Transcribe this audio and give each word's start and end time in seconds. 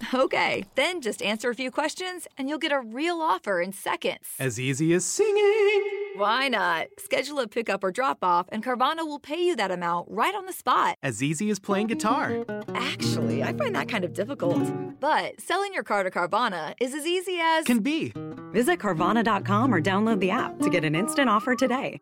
Okay, 0.14 0.64
then 0.74 1.00
just 1.00 1.22
answer 1.22 1.50
a 1.50 1.54
few 1.54 1.70
questions 1.70 2.26
and 2.36 2.48
you'll 2.48 2.58
get 2.58 2.72
a 2.72 2.80
real 2.80 3.20
offer 3.20 3.60
in 3.60 3.72
seconds. 3.72 4.26
As 4.38 4.58
easy 4.58 4.94
as 4.94 5.04
singing. 5.04 5.84
Why 6.16 6.48
not? 6.48 6.88
Schedule 6.98 7.40
a 7.40 7.46
pickup 7.46 7.84
or 7.84 7.92
drop 7.92 8.18
off, 8.22 8.46
and 8.50 8.64
Carvana 8.64 9.06
will 9.06 9.20
pay 9.20 9.40
you 9.40 9.54
that 9.56 9.70
amount 9.70 10.08
right 10.10 10.34
on 10.34 10.46
the 10.46 10.52
spot. 10.52 10.96
As 11.02 11.22
easy 11.22 11.50
as 11.50 11.58
playing 11.58 11.86
guitar. 11.88 12.44
Actually, 12.74 13.44
I 13.44 13.52
find 13.52 13.74
that 13.76 13.88
kind 13.88 14.04
of 14.04 14.14
difficult. 14.14 14.58
But 14.98 15.40
selling 15.40 15.72
your 15.72 15.84
car 15.84 16.02
to 16.02 16.10
Carvana 16.10 16.74
is 16.80 16.94
as 16.94 17.06
easy 17.06 17.38
as. 17.40 17.66
Can 17.66 17.80
be. 17.80 18.12
Visit 18.52 18.78
Carvana.com 18.80 19.72
or 19.72 19.80
download 19.80 20.18
the 20.20 20.30
app 20.30 20.58
to 20.60 20.70
get 20.70 20.84
an 20.84 20.94
instant 20.96 21.28
offer 21.28 21.54
today. 21.54 22.00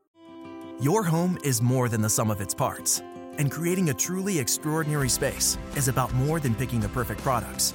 Your 0.80 1.02
home 1.02 1.38
is 1.42 1.60
more 1.60 1.88
than 1.88 2.00
the 2.02 2.10
sum 2.10 2.30
of 2.30 2.40
its 2.40 2.54
parts, 2.54 3.02
and 3.38 3.50
creating 3.50 3.90
a 3.90 3.94
truly 3.94 4.38
extraordinary 4.38 5.08
space 5.08 5.58
is 5.74 5.88
about 5.88 6.12
more 6.14 6.38
than 6.40 6.54
picking 6.54 6.80
the 6.80 6.88
perfect 6.88 7.22
products. 7.22 7.74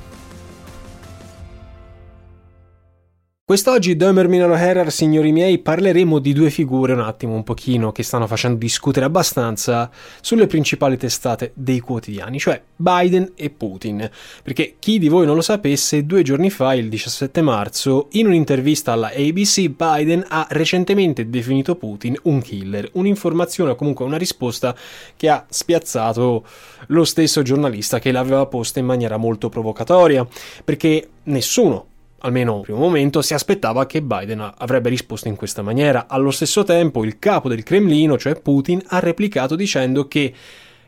Quest'oggi 3.51 3.97
Dömer 3.97 4.29
Minaro 4.29 4.55
Herrer, 4.55 4.89
signori 4.93 5.33
miei, 5.33 5.57
parleremo 5.57 6.19
di 6.19 6.31
due 6.31 6.49
figure 6.49 6.93
un 6.93 7.01
attimo, 7.01 7.33
un 7.33 7.43
pochino, 7.43 7.91
che 7.91 8.01
stanno 8.01 8.25
facendo 8.25 8.57
discutere 8.57 9.05
abbastanza 9.05 9.91
sulle 10.21 10.47
principali 10.47 10.95
testate 10.95 11.51
dei 11.53 11.81
quotidiani, 11.81 12.39
cioè 12.39 12.61
Biden 12.73 13.33
e 13.35 13.49
Putin. 13.49 14.09
Perché 14.41 14.75
chi 14.79 14.99
di 14.99 15.09
voi 15.09 15.25
non 15.25 15.35
lo 15.35 15.41
sapesse, 15.41 16.05
due 16.05 16.23
giorni 16.23 16.49
fa, 16.49 16.75
il 16.75 16.87
17 16.87 17.41
marzo, 17.41 18.07
in 18.11 18.27
un'intervista 18.27 18.93
alla 18.93 19.11
ABC, 19.13 19.67
Biden 19.67 20.23
ha 20.29 20.47
recentemente 20.49 21.29
definito 21.29 21.75
Putin 21.75 22.15
un 22.23 22.41
killer, 22.41 22.87
un'informazione 22.93 23.71
o 23.71 23.75
comunque 23.75 24.05
una 24.05 24.17
risposta 24.17 24.73
che 25.17 25.27
ha 25.27 25.45
spiazzato 25.49 26.45
lo 26.87 27.03
stesso 27.03 27.41
giornalista 27.41 27.99
che 27.99 28.13
l'aveva 28.13 28.45
posta 28.45 28.79
in 28.79 28.85
maniera 28.85 29.17
molto 29.17 29.49
provocatoria, 29.49 30.25
perché 30.63 31.09
nessuno 31.23 31.87
almeno 32.21 32.57
in 32.57 32.61
primo 32.61 32.79
momento, 32.79 33.21
si 33.21 33.33
aspettava 33.33 33.85
che 33.85 34.01
Biden 34.01 34.53
avrebbe 34.57 34.89
risposto 34.89 35.27
in 35.27 35.35
questa 35.35 35.61
maniera. 35.61 36.05
Allo 36.07 36.31
stesso 36.31 36.63
tempo, 36.63 37.03
il 37.03 37.19
capo 37.19 37.49
del 37.49 37.63
Cremlino, 37.63 38.17
cioè 38.17 38.39
Putin, 38.39 38.81
ha 38.87 38.99
replicato 38.99 39.55
dicendo 39.55 40.07
che 40.07 40.33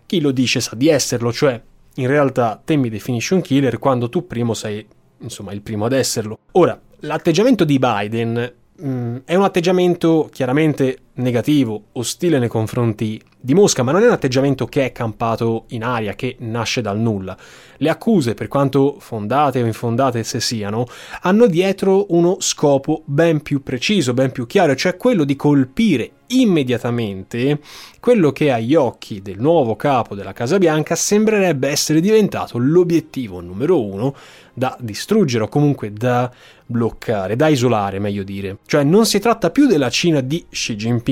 chi 0.05 0.19
lo 0.19 0.31
dice 0.31 0.59
sa 0.59 0.75
di 0.75 0.89
esserlo, 0.89 1.31
cioè 1.31 1.59
in 1.95 2.07
realtà 2.07 2.61
te 2.63 2.75
mi 2.75 2.89
definisci 2.89 3.33
un 3.33 3.41
killer 3.41 3.79
quando 3.79 4.09
tu 4.09 4.25
primo 4.27 4.53
sei, 4.53 4.85
insomma, 5.19 5.53
il 5.53 5.61
primo 5.61 5.85
ad 5.85 5.93
esserlo. 5.93 6.39
Ora, 6.53 6.79
l'atteggiamento 6.99 7.63
di 7.63 7.79
Biden 7.79 8.53
mm, 8.83 9.17
è 9.25 9.35
un 9.35 9.43
atteggiamento 9.43 10.29
chiaramente 10.31 10.97
negativo, 11.15 11.85
ostile 11.93 12.39
nei 12.39 12.47
confronti 12.47 13.21
di 13.39 13.53
Mosca, 13.53 13.83
ma 13.83 13.91
non 13.91 14.03
è 14.03 14.05
un 14.05 14.13
atteggiamento 14.13 14.65
che 14.67 14.85
è 14.85 14.91
campato 14.93 15.65
in 15.69 15.83
aria, 15.83 16.13
che 16.13 16.37
nasce 16.39 16.81
dal 16.81 16.97
nulla. 16.97 17.35
Le 17.77 17.89
accuse, 17.89 18.33
per 18.33 18.47
quanto 18.47 18.95
fondate 18.99 19.61
o 19.61 19.65
infondate 19.65 20.23
se 20.23 20.39
siano, 20.39 20.85
hanno 21.23 21.47
dietro 21.47 22.05
uno 22.09 22.37
scopo 22.39 23.01
ben 23.05 23.41
più 23.41 23.61
preciso, 23.61 24.13
ben 24.13 24.31
più 24.31 24.45
chiaro, 24.47 24.75
cioè 24.75 24.95
quello 24.95 25.25
di 25.25 25.35
colpire 25.35 26.11
immediatamente 26.27 27.59
quello 27.99 28.31
che 28.31 28.51
agli 28.51 28.75
occhi 28.75 29.21
del 29.21 29.39
nuovo 29.39 29.75
capo 29.75 30.15
della 30.15 30.33
Casa 30.33 30.57
Bianca 30.57 30.95
sembrerebbe 30.95 31.67
essere 31.67 31.99
diventato 31.99 32.57
l'obiettivo 32.57 33.39
numero 33.39 33.83
uno 33.83 34.15
da 34.53 34.75
distruggere 34.79 35.43
o 35.43 35.47
comunque 35.47 35.91
da 35.91 36.31
bloccare, 36.65 37.35
da 37.35 37.47
isolare 37.47 37.99
meglio 37.99 38.23
dire. 38.23 38.57
Cioè 38.65 38.83
non 38.83 39.05
si 39.05 39.19
tratta 39.19 39.51
più 39.51 39.67
della 39.67 39.89
Cina 39.89 40.21
di 40.21 40.45
Xi 40.49 40.75
Jinping 40.75 41.02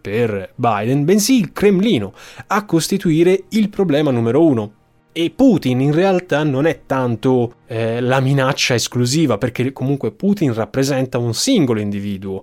per 0.00 0.52
Biden, 0.54 1.04
bensì 1.04 1.38
il 1.38 1.52
Cremlino 1.52 2.12
a 2.48 2.64
costituire 2.64 3.44
il 3.50 3.68
problema 3.68 4.10
numero 4.10 4.44
uno. 4.44 4.72
E 5.12 5.30
Putin 5.34 5.80
in 5.80 5.92
realtà 5.92 6.42
non 6.42 6.66
è 6.66 6.82
tanto 6.84 7.54
eh, 7.66 8.02
la 8.02 8.20
minaccia 8.20 8.74
esclusiva, 8.74 9.38
perché 9.38 9.72
comunque 9.72 10.12
Putin 10.12 10.52
rappresenta 10.52 11.16
un 11.16 11.32
singolo 11.32 11.80
individuo. 11.80 12.42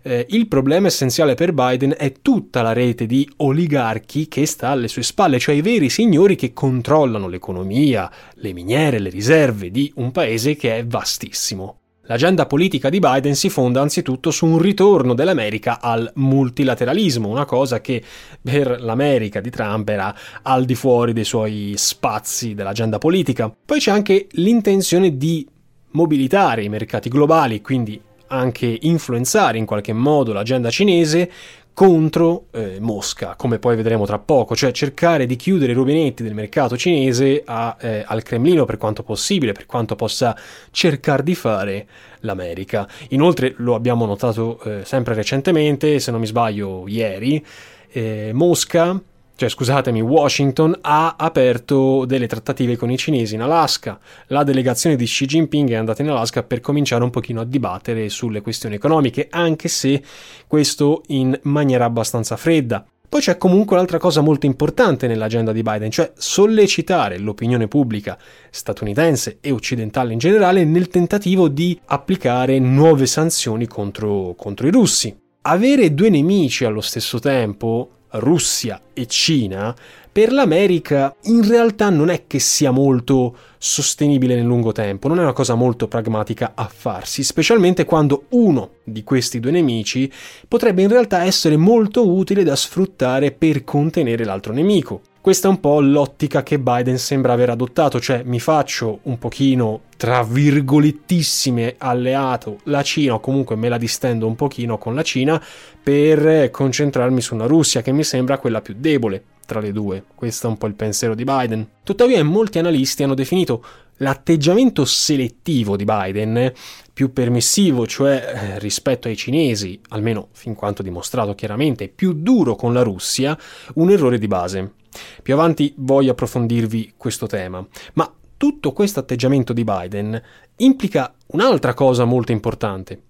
Eh, 0.00 0.24
il 0.30 0.48
problema 0.48 0.86
essenziale 0.86 1.34
per 1.34 1.52
Biden 1.52 1.94
è 1.98 2.12
tutta 2.22 2.62
la 2.62 2.72
rete 2.72 3.04
di 3.04 3.28
oligarchi 3.36 4.26
che 4.26 4.46
sta 4.46 4.68
alle 4.68 4.88
sue 4.88 5.02
spalle, 5.02 5.38
cioè 5.38 5.54
i 5.54 5.60
veri 5.60 5.90
signori 5.90 6.34
che 6.34 6.54
controllano 6.54 7.28
l'economia, 7.28 8.10
le 8.36 8.52
miniere, 8.54 9.00
le 9.00 9.10
riserve 9.10 9.70
di 9.70 9.92
un 9.96 10.10
paese 10.10 10.56
che 10.56 10.78
è 10.78 10.86
vastissimo. 10.86 11.80
L'agenda 12.06 12.44
politica 12.44 12.90
di 12.90 12.98
Biden 12.98 13.34
si 13.34 13.48
fonda 13.48 13.80
anzitutto 13.80 14.30
su 14.30 14.44
un 14.44 14.58
ritorno 14.58 15.14
dell'America 15.14 15.80
al 15.80 16.10
multilateralismo, 16.16 17.26
una 17.26 17.46
cosa 17.46 17.80
che 17.80 18.02
per 18.42 18.82
l'America 18.82 19.40
di 19.40 19.48
Trump 19.48 19.88
era 19.88 20.14
al 20.42 20.66
di 20.66 20.74
fuori 20.74 21.14
dei 21.14 21.24
suoi 21.24 21.72
spazi 21.76 22.52
dell'agenda 22.52 22.98
politica. 22.98 23.50
Poi 23.64 23.78
c'è 23.78 23.90
anche 23.90 24.26
l'intenzione 24.32 25.16
di 25.16 25.48
mobilitare 25.92 26.62
i 26.62 26.68
mercati 26.68 27.08
globali, 27.08 27.62
quindi 27.62 27.98
anche 28.26 28.78
influenzare 28.82 29.56
in 29.56 29.64
qualche 29.64 29.94
modo 29.94 30.34
l'agenda 30.34 30.68
cinese 30.68 31.30
contro 31.74 32.46
eh, 32.52 32.78
Mosca, 32.80 33.34
come 33.36 33.58
poi 33.58 33.74
vedremo 33.74 34.06
tra 34.06 34.18
poco, 34.20 34.54
cioè 34.54 34.70
cercare 34.70 35.26
di 35.26 35.34
chiudere 35.34 35.72
i 35.72 35.74
rubinetti 35.74 36.22
del 36.22 36.32
mercato 36.32 36.76
cinese 36.76 37.42
a, 37.44 37.76
eh, 37.80 38.04
al 38.06 38.22
Cremlino 38.22 38.64
per 38.64 38.78
quanto 38.78 39.02
possibile, 39.02 39.52
per 39.52 39.66
quanto 39.66 39.96
possa 39.96 40.36
cercare 40.70 41.24
di 41.24 41.34
fare 41.34 41.86
l'America. 42.20 42.88
Inoltre 43.08 43.54
lo 43.58 43.74
abbiamo 43.74 44.06
notato 44.06 44.60
eh, 44.62 44.84
sempre 44.84 45.14
recentemente, 45.14 45.98
se 45.98 46.12
non 46.12 46.20
mi 46.20 46.26
sbaglio 46.26 46.86
ieri, 46.86 47.44
eh, 47.90 48.30
Mosca 48.32 48.98
cioè 49.36 49.48
scusatemi, 49.48 50.00
Washington 50.00 50.78
ha 50.82 51.16
aperto 51.18 52.04
delle 52.04 52.28
trattative 52.28 52.76
con 52.76 52.90
i 52.90 52.96
cinesi 52.96 53.34
in 53.34 53.40
Alaska. 53.40 53.98
La 54.28 54.44
delegazione 54.44 54.94
di 54.94 55.06
Xi 55.06 55.26
Jinping 55.26 55.70
è 55.70 55.74
andata 55.74 56.02
in 56.02 56.10
Alaska 56.10 56.44
per 56.44 56.60
cominciare 56.60 57.02
un 57.02 57.10
pochino 57.10 57.40
a 57.40 57.44
dibattere 57.44 58.08
sulle 58.08 58.42
questioni 58.42 58.76
economiche, 58.76 59.26
anche 59.30 59.66
se 59.68 60.02
questo 60.46 61.02
in 61.08 61.36
maniera 61.42 61.84
abbastanza 61.84 62.36
fredda. 62.36 62.86
Poi 63.08 63.20
c'è 63.20 63.36
comunque 63.36 63.76
un'altra 63.76 63.98
cosa 63.98 64.20
molto 64.20 64.46
importante 64.46 65.06
nell'agenda 65.06 65.52
di 65.52 65.62
Biden, 65.62 65.90
cioè 65.90 66.12
sollecitare 66.16 67.18
l'opinione 67.18 67.68
pubblica 67.68 68.18
statunitense 68.50 69.38
e 69.40 69.50
occidentale 69.52 70.12
in 70.12 70.18
generale 70.18 70.64
nel 70.64 70.88
tentativo 70.88 71.48
di 71.48 71.78
applicare 71.86 72.58
nuove 72.58 73.06
sanzioni 73.06 73.66
contro, 73.66 74.34
contro 74.36 74.66
i 74.66 74.70
russi. 74.70 75.16
Avere 75.42 75.92
due 75.92 76.08
nemici 76.08 76.64
allo 76.64 76.80
stesso 76.80 77.18
tempo 77.18 77.90
Russia 78.18 78.80
e 78.92 79.06
Cina, 79.06 79.74
per 80.10 80.32
l'America 80.32 81.14
in 81.24 81.46
realtà 81.46 81.90
non 81.90 82.08
è 82.08 82.24
che 82.26 82.38
sia 82.38 82.70
molto 82.70 83.36
sostenibile 83.58 84.36
nel 84.36 84.44
lungo 84.44 84.70
tempo, 84.72 85.08
non 85.08 85.18
è 85.18 85.22
una 85.22 85.32
cosa 85.32 85.54
molto 85.54 85.88
pragmatica 85.88 86.52
a 86.54 86.70
farsi, 86.72 87.24
specialmente 87.24 87.84
quando 87.84 88.26
uno 88.30 88.74
di 88.84 89.02
questi 89.02 89.40
due 89.40 89.50
nemici 89.50 90.10
potrebbe 90.46 90.82
in 90.82 90.88
realtà 90.88 91.24
essere 91.24 91.56
molto 91.56 92.08
utile 92.08 92.44
da 92.44 92.54
sfruttare 92.54 93.32
per 93.32 93.64
contenere 93.64 94.24
l'altro 94.24 94.52
nemico. 94.52 95.00
Questa 95.24 95.48
è 95.48 95.50
un 95.50 95.58
po' 95.58 95.80
l'ottica 95.80 96.42
che 96.42 96.58
Biden 96.58 96.98
sembra 96.98 97.32
aver 97.32 97.48
adottato, 97.48 97.98
cioè 97.98 98.20
mi 98.26 98.38
faccio 98.38 98.98
un 99.04 99.18
pochino, 99.18 99.84
tra 99.96 100.22
virgolettissime, 100.22 101.76
alleato 101.78 102.58
la 102.64 102.82
Cina 102.82 103.14
o 103.14 103.20
comunque 103.20 103.56
me 103.56 103.70
la 103.70 103.78
distendo 103.78 104.26
un 104.26 104.34
pochino 104.36 104.76
con 104.76 104.94
la 104.94 105.00
Cina 105.00 105.42
per 105.82 106.50
concentrarmi 106.50 107.22
su 107.22 107.32
una 107.32 107.46
Russia 107.46 107.80
che 107.80 107.90
mi 107.90 108.04
sembra 108.04 108.36
quella 108.36 108.60
più 108.60 108.74
debole 108.76 109.24
tra 109.46 109.60
le 109.60 109.72
due. 109.72 110.04
Questo 110.14 110.46
è 110.46 110.50
un 110.50 110.58
po' 110.58 110.66
il 110.66 110.74
pensiero 110.74 111.14
di 111.14 111.24
Biden. 111.24 111.68
Tuttavia 111.82 112.22
molti 112.22 112.58
analisti 112.58 113.02
hanno 113.02 113.14
definito 113.14 113.64
l'atteggiamento 113.98 114.84
selettivo 114.84 115.76
di 115.76 115.84
Biden, 115.84 116.52
più 116.94 117.12
permissivo, 117.12 117.86
cioè 117.86 118.14
eh, 118.54 118.58
rispetto 118.60 119.08
ai 119.08 119.16
cinesi, 119.16 119.80
almeno 119.88 120.28
fin 120.30 120.54
quanto 120.54 120.82
dimostrato 120.82 121.34
chiaramente, 121.34 121.88
più 121.88 122.12
duro 122.12 122.54
con 122.54 122.72
la 122.72 122.82
Russia, 122.82 123.36
un 123.74 123.90
errore 123.90 124.16
di 124.18 124.28
base. 124.28 124.74
Più 125.20 125.34
avanti 125.34 125.74
voglio 125.78 126.12
approfondirvi 126.12 126.94
questo 126.96 127.26
tema, 127.26 127.66
ma 127.94 128.10
tutto 128.36 128.72
questo 128.72 129.00
atteggiamento 129.00 129.52
di 129.52 129.64
Biden 129.64 130.22
implica 130.56 131.12
un'altra 131.28 131.74
cosa 131.74 132.04
molto 132.04 132.30
importante. 132.30 133.00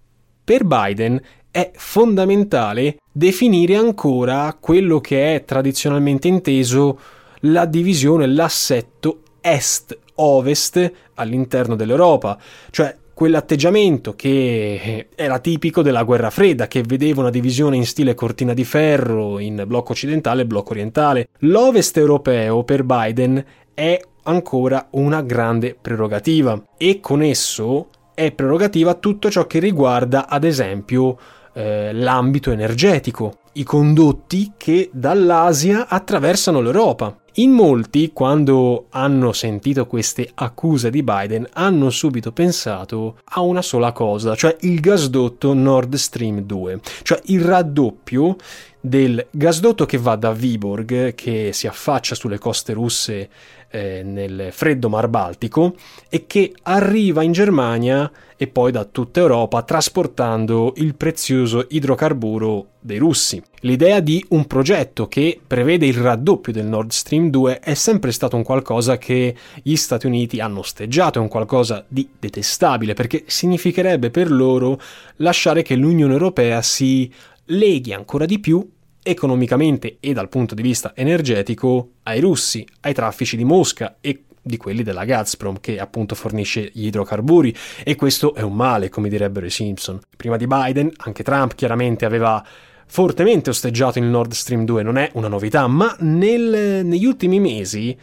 Per 0.43 0.65
Biden 0.65 1.21
è 1.51 1.71
fondamentale 1.75 2.97
definire 3.13 3.77
ancora 3.77 4.57
quello 4.59 5.01
che 5.01 5.35
è 5.35 5.45
tradizionalmente 5.45 6.27
inteso 6.27 6.99
la 7.41 7.67
divisione, 7.67 8.27
l'assetto 8.27 9.21
est-ovest 9.43 10.93
all'interno 11.15 11.77
dell'Europa, 11.77 12.39
cioè 12.71 12.97
quell'atteggiamento 13.15 14.15
che 14.15 15.09
era 15.15 15.39
tipico 15.39 15.81
della 15.81 16.03
guerra 16.03 16.31
fredda, 16.31 16.67
che 16.67 16.83
vedeva 16.83 17.21
una 17.21 17.31
divisione 17.31 17.77
in 17.77 17.87
stile 17.87 18.15
cortina 18.15 18.53
di 18.53 18.65
ferro 18.65 19.39
in 19.39 19.63
blocco 19.67 19.93
occidentale 19.93 20.43
e 20.43 20.47
blocco 20.47 20.73
orientale. 20.73 21.29
L'ovest 21.41 21.97
europeo 21.97 22.65
per 22.65 22.83
Biden 22.83 23.45
è 23.73 23.99
ancora 24.25 24.89
una 24.91 25.23
grande 25.23 25.77
prerogativa 25.81 26.61
e 26.77 27.01
con 27.01 27.23
esso 27.23 27.89
è 28.15 28.33
prerogativa 28.33 28.95
tutto 28.95 29.31
ciò 29.31 29.47
che 29.47 29.59
riguarda 29.59 30.29
ad 30.29 30.45
esempio 30.45 31.19
eh, 31.53 31.93
l'ambito 31.93 32.51
energetico, 32.51 33.39
i 33.55 33.65
condotti 33.65 34.53
che 34.57 34.91
dall'Asia 34.93 35.89
attraversano 35.89 36.61
l'Europa. 36.61 37.17
In 37.39 37.51
molti, 37.51 38.13
quando 38.13 38.87
hanno 38.91 39.33
sentito 39.33 39.87
queste 39.87 40.31
accuse 40.35 40.89
di 40.89 41.03
Biden, 41.03 41.49
hanno 41.55 41.91
subito 41.91 42.31
pensato 42.31 43.19
a 43.25 43.41
una 43.41 43.61
sola 43.61 43.91
cosa, 43.91 44.37
cioè 44.37 44.57
il 44.61 44.79
gasdotto 44.79 45.53
Nord 45.53 45.97
Stream 45.97 46.43
2, 46.43 46.81
cioè 47.03 47.21
il 47.25 47.41
raddoppio 47.41 48.37
del 48.79 49.27
gasdotto 49.33 49.85
che 49.85 49.99
va 49.99 50.15
da 50.15 50.31
Viborg, 50.31 51.17
che 51.17 51.51
si 51.53 51.67
affaccia 51.67 52.15
sulle 52.15 52.39
coste 52.39 52.73
russe 52.73 53.29
eh, 53.75 54.03
nel 54.05 54.49
freddo 54.53 54.89
Mar 54.89 55.09
Baltico 55.09 55.75
e 56.09 56.27
che 56.29 56.55
arriva 56.63 57.25
in 57.25 57.33
Germania 57.33 58.09
e 58.37 58.47
poi 58.47 58.71
da 58.71 58.85
tutta 58.85 59.19
Europa 59.19 59.63
trasportando 59.63 60.75
il 60.77 60.95
prezioso 60.95 61.67
idrocarburo 61.69 62.67
dei 62.79 62.99
russi. 62.99 63.43
L'idea 63.61 63.99
di 63.99 64.25
un 64.29 64.47
progetto 64.47 65.09
che 65.09 65.41
prevede 65.45 65.87
il 65.87 65.95
raddoppio 65.95 66.53
del 66.53 66.67
Nord 66.67 66.91
Stream 66.91 67.31
2 67.31 67.59
è 67.59 67.75
sempre 67.75 68.13
stato 68.13 68.37
un 68.37 68.45
qualcosa 68.45 68.97
che 68.97 69.35
gli 69.63 69.75
Stati 69.75 70.07
Uniti 70.07 70.39
hanno 70.39 70.61
osteggiato, 70.61 71.19
è 71.19 71.23
un 71.23 71.29
qualcosa 71.29 71.85
di 71.89 72.09
detestabile 72.17 72.95
perché 72.95 73.25
significherebbe 73.27 74.11
per 74.11 74.31
loro 74.31 74.81
lasciare 75.17 75.63
che 75.63 75.75
l'Unione 75.75 76.13
Europea 76.13 76.63
si 76.63 77.13
leghi 77.47 77.93
ancora 77.93 78.25
di 78.25 78.39
più 78.39 78.67
economicamente 79.05 79.99
e 80.01 80.13
dal 80.13 80.29
punto 80.29 80.57
di 80.57 80.63
vista 80.63 80.93
energetico 80.97 81.91
ai 82.05 82.21
russi, 82.21 82.67
ai 82.81 82.95
traffici 82.95 83.37
di 83.37 83.45
Mosca 83.45 83.99
e 84.01 84.25
di 84.43 84.57
quelli 84.57 84.83
della 84.83 85.05
Gazprom 85.05 85.61
che 85.61 85.79
appunto 85.79 86.15
fornisce 86.15 86.71
gli 86.73 86.87
idrocarburi. 86.87 87.55
E 87.85 87.95
questo 87.95 88.35
è 88.35 88.43
un 88.43 88.55
male 88.55 88.89
come 88.89 89.09
direbbero 89.09 89.47
i 89.47 89.51
Simpson. 89.51 90.01
Prima 90.17 90.37
di 90.37 90.47
Biden 90.47 90.91
anche 90.97 91.23
Trump 91.23 91.55
chiaramente 91.55 92.05
aveva 92.05 92.45
fortemente 92.87 93.51
osteggiato 93.51 93.99
il 93.99 94.05
Nord 94.05 94.33
Stream 94.33 94.65
2, 94.65 94.83
non 94.83 94.99
è 94.99 95.11
una 95.15 95.29
novità, 95.29 95.67
ma 95.67 95.95
nel, 96.01 96.85
negli 96.85 97.05
ultimi 97.05 97.41
mesi 97.41 97.97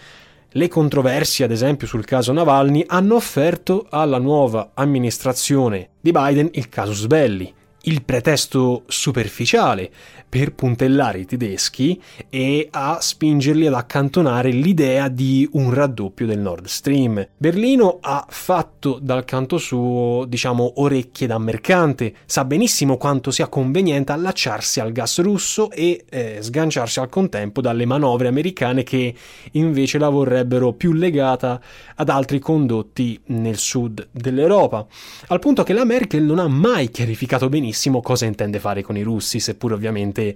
le 0.54 0.68
controversie, 0.68 1.46
ad 1.46 1.52
esempio 1.52 1.88
sul 1.88 2.04
caso 2.04 2.34
Navalny, 2.34 2.84
hanno 2.88 3.16
offerto 3.16 3.88
alla 3.90 4.18
nuova 4.18 4.72
amministrazione 4.74 5.92
di 6.02 6.12
Biden 6.12 6.50
il 6.54 6.68
casus 6.68 7.06
belli, 7.08 7.54
il 7.84 8.04
pretesto 8.04 8.84
superficiale 8.88 9.90
per 10.30 10.54
puntellare 10.54 11.20
i 11.20 11.26
tedeschi 11.26 12.02
e 12.30 12.68
a 12.72 13.00
spingerli 13.02 13.68
ad 13.68 13.74
accantonare 13.74 14.50
l'idea 14.50 15.10
di 15.10 15.48
un 15.54 15.74
raddoppio 15.74 16.26
del 16.26 16.40
Nord 16.40 16.68
Stream. 16.68 17.28
Berlino 17.36 17.98
ha 18.00 18.26
fatto 18.30 18.98
dal 19.02 19.26
canto 19.26 19.58
suo, 19.58 20.26
diciamo, 20.26 20.74
orecchie 20.76 21.28
da 21.28 21.38
mercante, 21.38 22.14
sa 22.26 22.46
benissimo 22.46 22.96
quanto 22.96 23.30
sia 23.30 23.48
conveniente 23.48 24.14
allacciarsi 24.14 24.80
al 24.80 24.94
gas 24.94 25.20
russo 25.20 25.70
e 25.70 26.06
eh, 26.10 26.38
sganciarsi 26.40 27.00
al 27.00 27.10
contempo 27.10 27.60
dalle 27.60 27.86
manovre 27.86 28.30
americane 28.30 28.84
che 28.84 29.14
invece 29.52 29.98
la 29.98 30.08
vorrebbero 30.08 30.72
più 30.72 30.94
legata 30.94 31.60
ad 31.96 32.08
altri 32.08 32.40
condotti 32.40 33.20
nel 33.26 33.58
sud 33.58 34.08
dell'Europa. 34.12 34.86
Al 35.28 35.40
punto 35.40 35.64
che 35.64 35.74
la 35.74 35.84
Merkel 35.84 36.24
non 36.24 36.40
ha 36.40 36.48
mai 36.48 36.90
chiarificato 36.90 37.50
benissimo 37.50 37.70
cosa 38.02 38.26
intende 38.26 38.60
fare 38.60 38.82
con 38.82 38.98
i 38.98 39.02
russi, 39.02 39.40
seppur 39.40 39.74
ovviamente 39.74 40.36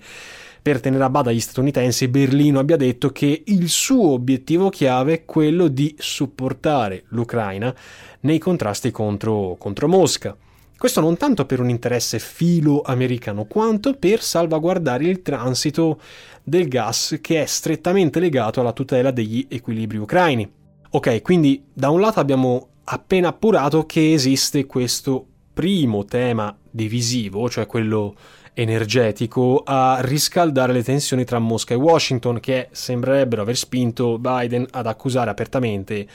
per 0.65 0.79
tenere 0.81 1.03
a 1.03 1.11
bada 1.11 1.31
gli 1.31 1.39
statunitensi 1.39 2.07
Berlino 2.07 2.57
abbia 2.57 2.75
detto 2.75 3.11
che 3.11 3.43
il 3.45 3.69
suo 3.69 4.13
obiettivo 4.13 4.69
chiave 4.69 5.13
è 5.13 5.23
quello 5.23 5.67
di 5.67 5.95
supportare 5.99 7.03
l'Ucraina 7.09 7.71
nei 8.21 8.39
contrasti 8.39 8.89
contro, 8.89 9.57
contro 9.59 9.87
Mosca. 9.87 10.35
Questo 10.75 11.01
non 11.01 11.17
tanto 11.17 11.45
per 11.45 11.59
un 11.59 11.69
interesse 11.69 12.17
filo-americano, 12.17 13.45
quanto 13.45 13.93
per 13.93 14.23
salvaguardare 14.23 15.05
il 15.05 15.21
transito 15.21 15.99
del 16.43 16.67
gas 16.67 17.19
che 17.21 17.43
è 17.43 17.45
strettamente 17.45 18.19
legato 18.19 18.59
alla 18.59 18.73
tutela 18.73 19.11
degli 19.11 19.45
equilibri 19.47 19.97
ucraini. 19.97 20.51
Ok, 20.89 21.21
quindi 21.21 21.63
da 21.71 21.91
un 21.91 22.01
lato 22.01 22.19
abbiamo 22.19 22.69
appena 22.85 23.27
appurato 23.27 23.85
che 23.85 24.13
esiste 24.13 24.65
questo 24.65 25.25
primo 25.53 26.05
tema 26.05 26.57
divisivo, 26.75 27.49
cioè 27.49 27.65
quello 27.65 28.15
energetico 28.53 29.63
a 29.65 29.97
riscaldare 30.01 30.73
le 30.73 30.83
tensioni 30.83 31.23
tra 31.23 31.39
Mosca 31.39 31.73
e 31.73 31.77
Washington 31.77 32.39
che 32.39 32.67
sembrerebbero 32.71 33.41
aver 33.41 33.57
spinto 33.57 34.17
Biden 34.17 34.65
ad 34.71 34.87
accusare 34.87 35.29
apertamente 35.29 36.07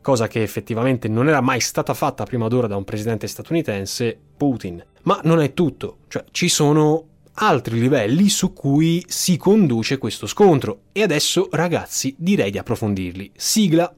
cosa 0.00 0.28
che 0.28 0.42
effettivamente 0.42 1.08
non 1.08 1.28
era 1.28 1.40
mai 1.40 1.60
stata 1.60 1.92
fatta 1.92 2.24
prima 2.24 2.46
d'ora 2.46 2.68
da 2.68 2.76
un 2.76 2.84
presidente 2.84 3.26
statunitense, 3.26 4.16
Putin. 4.36 4.84
Ma 5.02 5.20
non 5.24 5.40
è 5.40 5.52
tutto, 5.52 5.98
cioè 6.08 6.24
ci 6.30 6.48
sono 6.48 7.06
altri 7.34 7.78
livelli 7.78 8.28
su 8.28 8.52
cui 8.52 9.04
si 9.08 9.36
conduce 9.36 9.98
questo 9.98 10.26
scontro 10.26 10.82
e 10.92 11.02
adesso 11.02 11.48
ragazzi 11.50 12.14
direi 12.16 12.50
di 12.50 12.58
approfondirli. 12.58 13.32
Sigla 13.34 13.92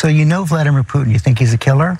So 0.00 0.08
you 0.08 0.24
know 0.24 0.44
Vladimir 0.46 0.82
Putin. 0.82 1.12
You 1.12 1.18
think 1.18 1.38
he's 1.38 1.52
a 1.52 1.58
killer? 1.58 1.98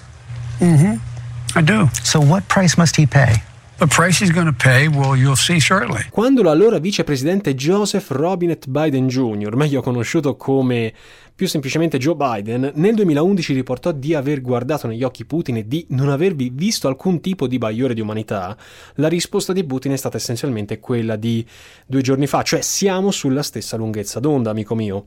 Mm-hmm. 0.59 1.59
I 1.59 1.61
do. 1.61 1.87
So 2.03 2.19
what 2.19 2.49
price 2.49 2.79
must 2.79 2.97
he 2.97 3.05
pay? 3.05 3.43
The 3.77 3.87
price 3.87 4.19
he's 4.19 4.31
going 4.31 4.47
to 4.47 4.55
pay, 4.55 4.89
well, 4.89 5.15
you'll 5.15 5.37
see 5.37 5.61
shortly. 5.61 6.05
Quando 6.11 6.43
l'allora 6.43 6.79
vicepresidente 6.79 7.55
Joseph 7.55 8.11
Robinette 8.11 8.71
Biden 8.71 9.07
Jr., 9.07 9.55
meglio 9.55 9.83
conosciuto 9.83 10.35
come 10.39 10.95
più 11.41 11.49
semplicemente 11.49 11.97
Joe 11.97 12.17
Biden, 12.17 12.73
nel 12.75 12.95
2011 12.95 13.55
riportò 13.55 13.93
di 13.93 14.13
aver 14.13 14.43
guardato 14.43 14.87
negli 14.87 15.03
occhi 15.03 15.25
Putin 15.25 15.57
e 15.57 15.67
di 15.67 15.87
non 15.89 16.11
avervi 16.11 16.51
visto 16.53 16.87
alcun 16.87 17.23
tipo 17.23 17.47
di 17.47 17.57
bagliore 17.57 17.95
di 17.95 18.03
umanità, 18.03 18.55
la 18.97 19.09
risposta 19.09 19.55
di 19.55 19.65
Putin 19.65 19.93
è 19.93 19.97
stata 19.97 20.19
essenzialmente 20.19 20.81
quella 20.81 21.17
di 21.17 21.43
due 21.87 22.03
giorni 22.03 22.27
fa, 22.27 22.43
cioè 22.43 22.61
siamo 22.61 23.11
sulla 23.11 23.43
stessa 23.43 23.79
lunghezza 23.79 24.21
d'onda, 24.21 24.51
amico 24.51 24.75
mio. 24.75 25.07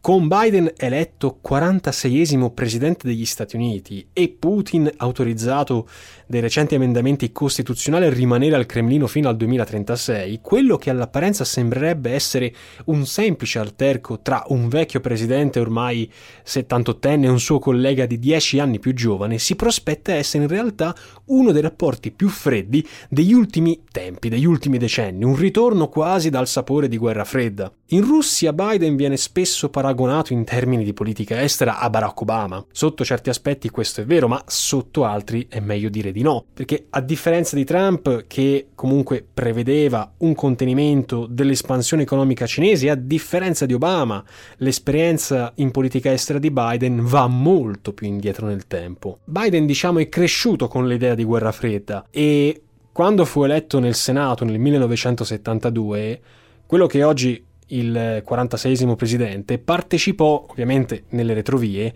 Con 0.00 0.28
Biden 0.28 0.72
eletto 0.76 1.40
46esimo 1.46 2.54
presidente 2.54 3.06
degli 3.06 3.26
Stati 3.26 3.56
Uniti 3.56 4.06
e 4.12 4.28
Putin 4.28 4.90
autorizzato 4.96 5.88
dai 6.26 6.40
recenti 6.40 6.76
emendamenti 6.76 7.32
costituzionali 7.32 8.06
a 8.06 8.10
rimanere 8.10 8.54
al 8.54 8.64
Cremlino 8.64 9.08
fino 9.08 9.28
al 9.28 9.36
2036, 9.36 10.38
quello 10.40 10.76
che 10.76 10.90
all'apparenza 10.90 11.44
sembrerebbe 11.44 12.12
essere 12.12 12.54
un 12.86 13.04
semplice 13.06 13.58
alterco 13.58 14.20
tra 14.20 14.44
un 14.48 14.68
vecchio 14.68 15.00
presidente 15.00 15.58
ormai 15.68 16.10
78enne 16.44 17.24
e 17.24 17.28
un 17.28 17.38
suo 17.38 17.58
collega 17.58 18.06
di 18.06 18.18
10 18.18 18.58
anni 18.58 18.78
più 18.78 18.94
giovane 18.94 19.38
si 19.38 19.54
prospetta 19.54 20.12
essere 20.14 20.44
in 20.44 20.48
realtà 20.48 20.94
uno 21.26 21.52
dei 21.52 21.62
rapporti 21.62 22.10
più 22.10 22.28
freddi 22.28 22.86
degli 23.08 23.32
ultimi 23.32 23.84
tempi, 23.90 24.28
degli 24.28 24.46
ultimi 24.46 24.78
decenni, 24.78 25.24
un 25.24 25.36
ritorno 25.36 25.88
quasi 25.88 26.30
dal 26.30 26.48
sapore 26.48 26.88
di 26.88 26.96
guerra 26.96 27.24
fredda. 27.24 27.72
In 27.90 28.04
Russia 28.04 28.52
Biden 28.52 28.96
viene 28.96 29.16
spesso 29.16 29.70
paragonato 29.70 30.34
in 30.34 30.44
termini 30.44 30.84
di 30.84 30.92
politica 30.92 31.40
estera 31.40 31.78
a 31.78 31.88
Barack 31.88 32.20
Obama. 32.20 32.62
Sotto 32.70 33.02
certi 33.02 33.30
aspetti 33.30 33.70
questo 33.70 34.02
è 34.02 34.04
vero, 34.04 34.28
ma 34.28 34.42
sotto 34.46 35.06
altri 35.06 35.46
è 35.48 35.58
meglio 35.60 35.88
dire 35.88 36.12
di 36.12 36.20
no, 36.20 36.44
perché 36.52 36.88
a 36.90 37.00
differenza 37.00 37.56
di 37.56 37.64
Trump 37.64 38.26
che 38.26 38.66
comunque 38.74 39.26
prevedeva 39.32 40.12
un 40.18 40.34
contenimento 40.34 41.24
dell'espansione 41.30 42.02
economica 42.02 42.44
cinese, 42.44 42.90
a 42.90 42.94
differenza 42.94 43.64
di 43.64 43.72
Obama, 43.72 44.22
l'esperienza 44.58 45.52
in 45.54 45.70
politica 45.70 46.12
estera 46.12 46.38
di 46.38 46.50
Biden 46.50 47.06
va 47.06 47.26
molto 47.26 47.94
più 47.94 48.06
indietro 48.06 48.46
nel 48.46 48.66
tempo. 48.66 49.20
Biden 49.24 49.64
diciamo 49.64 49.98
è 49.98 50.10
cresciuto 50.10 50.68
con 50.68 50.86
l'idea 50.86 51.14
di 51.14 51.24
guerra 51.24 51.52
fredda 51.52 52.04
e 52.10 52.64
quando 52.92 53.24
fu 53.24 53.44
eletto 53.44 53.78
nel 53.78 53.94
Senato 53.94 54.44
nel 54.44 54.58
1972 54.58 56.20
quello 56.66 56.84
che 56.84 57.02
oggi 57.02 57.46
il 57.68 58.22
46 58.24 58.96
presidente, 58.96 59.58
partecipò 59.58 60.46
ovviamente 60.48 61.04
nelle 61.10 61.34
retrovie 61.34 61.94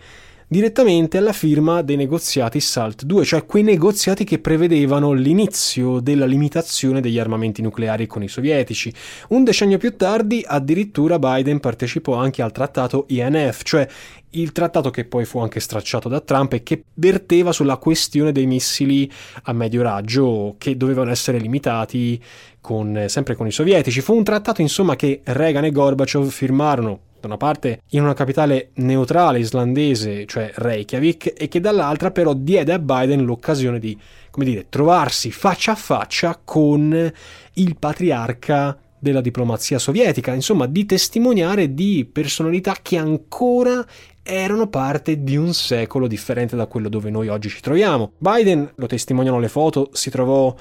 direttamente 0.52 1.16
alla 1.16 1.32
firma 1.32 1.80
dei 1.80 1.96
negoziati 1.96 2.60
SALT 2.60 3.04
2, 3.04 3.24
cioè 3.24 3.46
quei 3.46 3.62
negoziati 3.62 4.22
che 4.24 4.38
prevedevano 4.38 5.12
l'inizio 5.12 5.98
della 6.00 6.26
limitazione 6.26 7.00
degli 7.00 7.18
armamenti 7.18 7.62
nucleari 7.62 8.06
con 8.06 8.22
i 8.22 8.28
sovietici. 8.28 8.92
Un 9.28 9.44
decennio 9.44 9.78
più 9.78 9.96
tardi 9.96 10.44
addirittura 10.46 11.18
Biden 11.18 11.58
partecipò 11.58 12.16
anche 12.16 12.42
al 12.42 12.52
trattato 12.52 13.06
INF, 13.08 13.62
cioè 13.62 13.88
il 14.34 14.52
trattato 14.52 14.90
che 14.90 15.06
poi 15.06 15.24
fu 15.24 15.38
anche 15.38 15.58
stracciato 15.58 16.10
da 16.10 16.20
Trump 16.20 16.52
e 16.52 16.62
che 16.62 16.84
verteva 16.94 17.52
sulla 17.52 17.78
questione 17.78 18.30
dei 18.30 18.46
missili 18.46 19.10
a 19.44 19.52
medio 19.54 19.80
raggio 19.80 20.56
che 20.58 20.76
dovevano 20.76 21.10
essere 21.10 21.38
limitati 21.38 22.22
con, 22.62 23.04
sempre 23.09 23.35
con 23.35 23.47
i 23.47 23.52
sovietici. 23.52 24.00
Fu 24.00 24.14
un 24.14 24.25
trattato 24.25 24.62
insomma 24.62 24.97
che 24.97 25.21
Reagan 25.23 25.66
e 25.66 25.71
Gorbachev 25.71 26.26
firmarono 26.28 27.00
da 27.21 27.26
una 27.26 27.37
parte 27.37 27.83
in 27.90 28.02
una 28.02 28.14
capitale 28.14 28.71
neutrale 28.75 29.38
islandese, 29.38 30.25
cioè 30.25 30.50
Reykjavik, 30.54 31.35
e 31.37 31.49
che 31.49 31.61
dall'altra 31.61 32.11
però 32.11 32.33
diede 32.33 32.73
a 32.73 32.78
Biden 32.78 33.25
l'occasione 33.25 33.78
di, 33.78 33.97
come 34.31 34.47
dire, 34.47 34.66
trovarsi 34.69 35.31
faccia 35.31 35.73
a 35.73 35.76
faccia 35.76 36.40
con 36.42 37.12
il 37.54 37.76
patriarca 37.76 38.78
della 38.99 39.21
diplomazia 39.21 39.78
sovietica, 39.78 40.33
insomma, 40.33 40.66
di 40.66 40.87
testimoniare 40.87 41.75
di 41.75 42.09
personalità 42.11 42.76
che 42.81 42.97
ancora 42.97 43.85
erano 44.23 44.69
parte 44.69 45.23
di 45.23 45.37
un 45.37 45.52
secolo 45.52 46.07
differente 46.07 46.54
da 46.54 46.66
quello 46.66 46.88
dove 46.88 47.11
noi 47.11 47.28
oggi 47.28 47.49
ci 47.49 47.61
troviamo. 47.61 48.12
Biden, 48.19 48.71
lo 48.76 48.87
testimoniano 48.87 49.40
le 49.40 49.49
foto, 49.49 49.90
si 49.92 50.11
trovò 50.11 50.54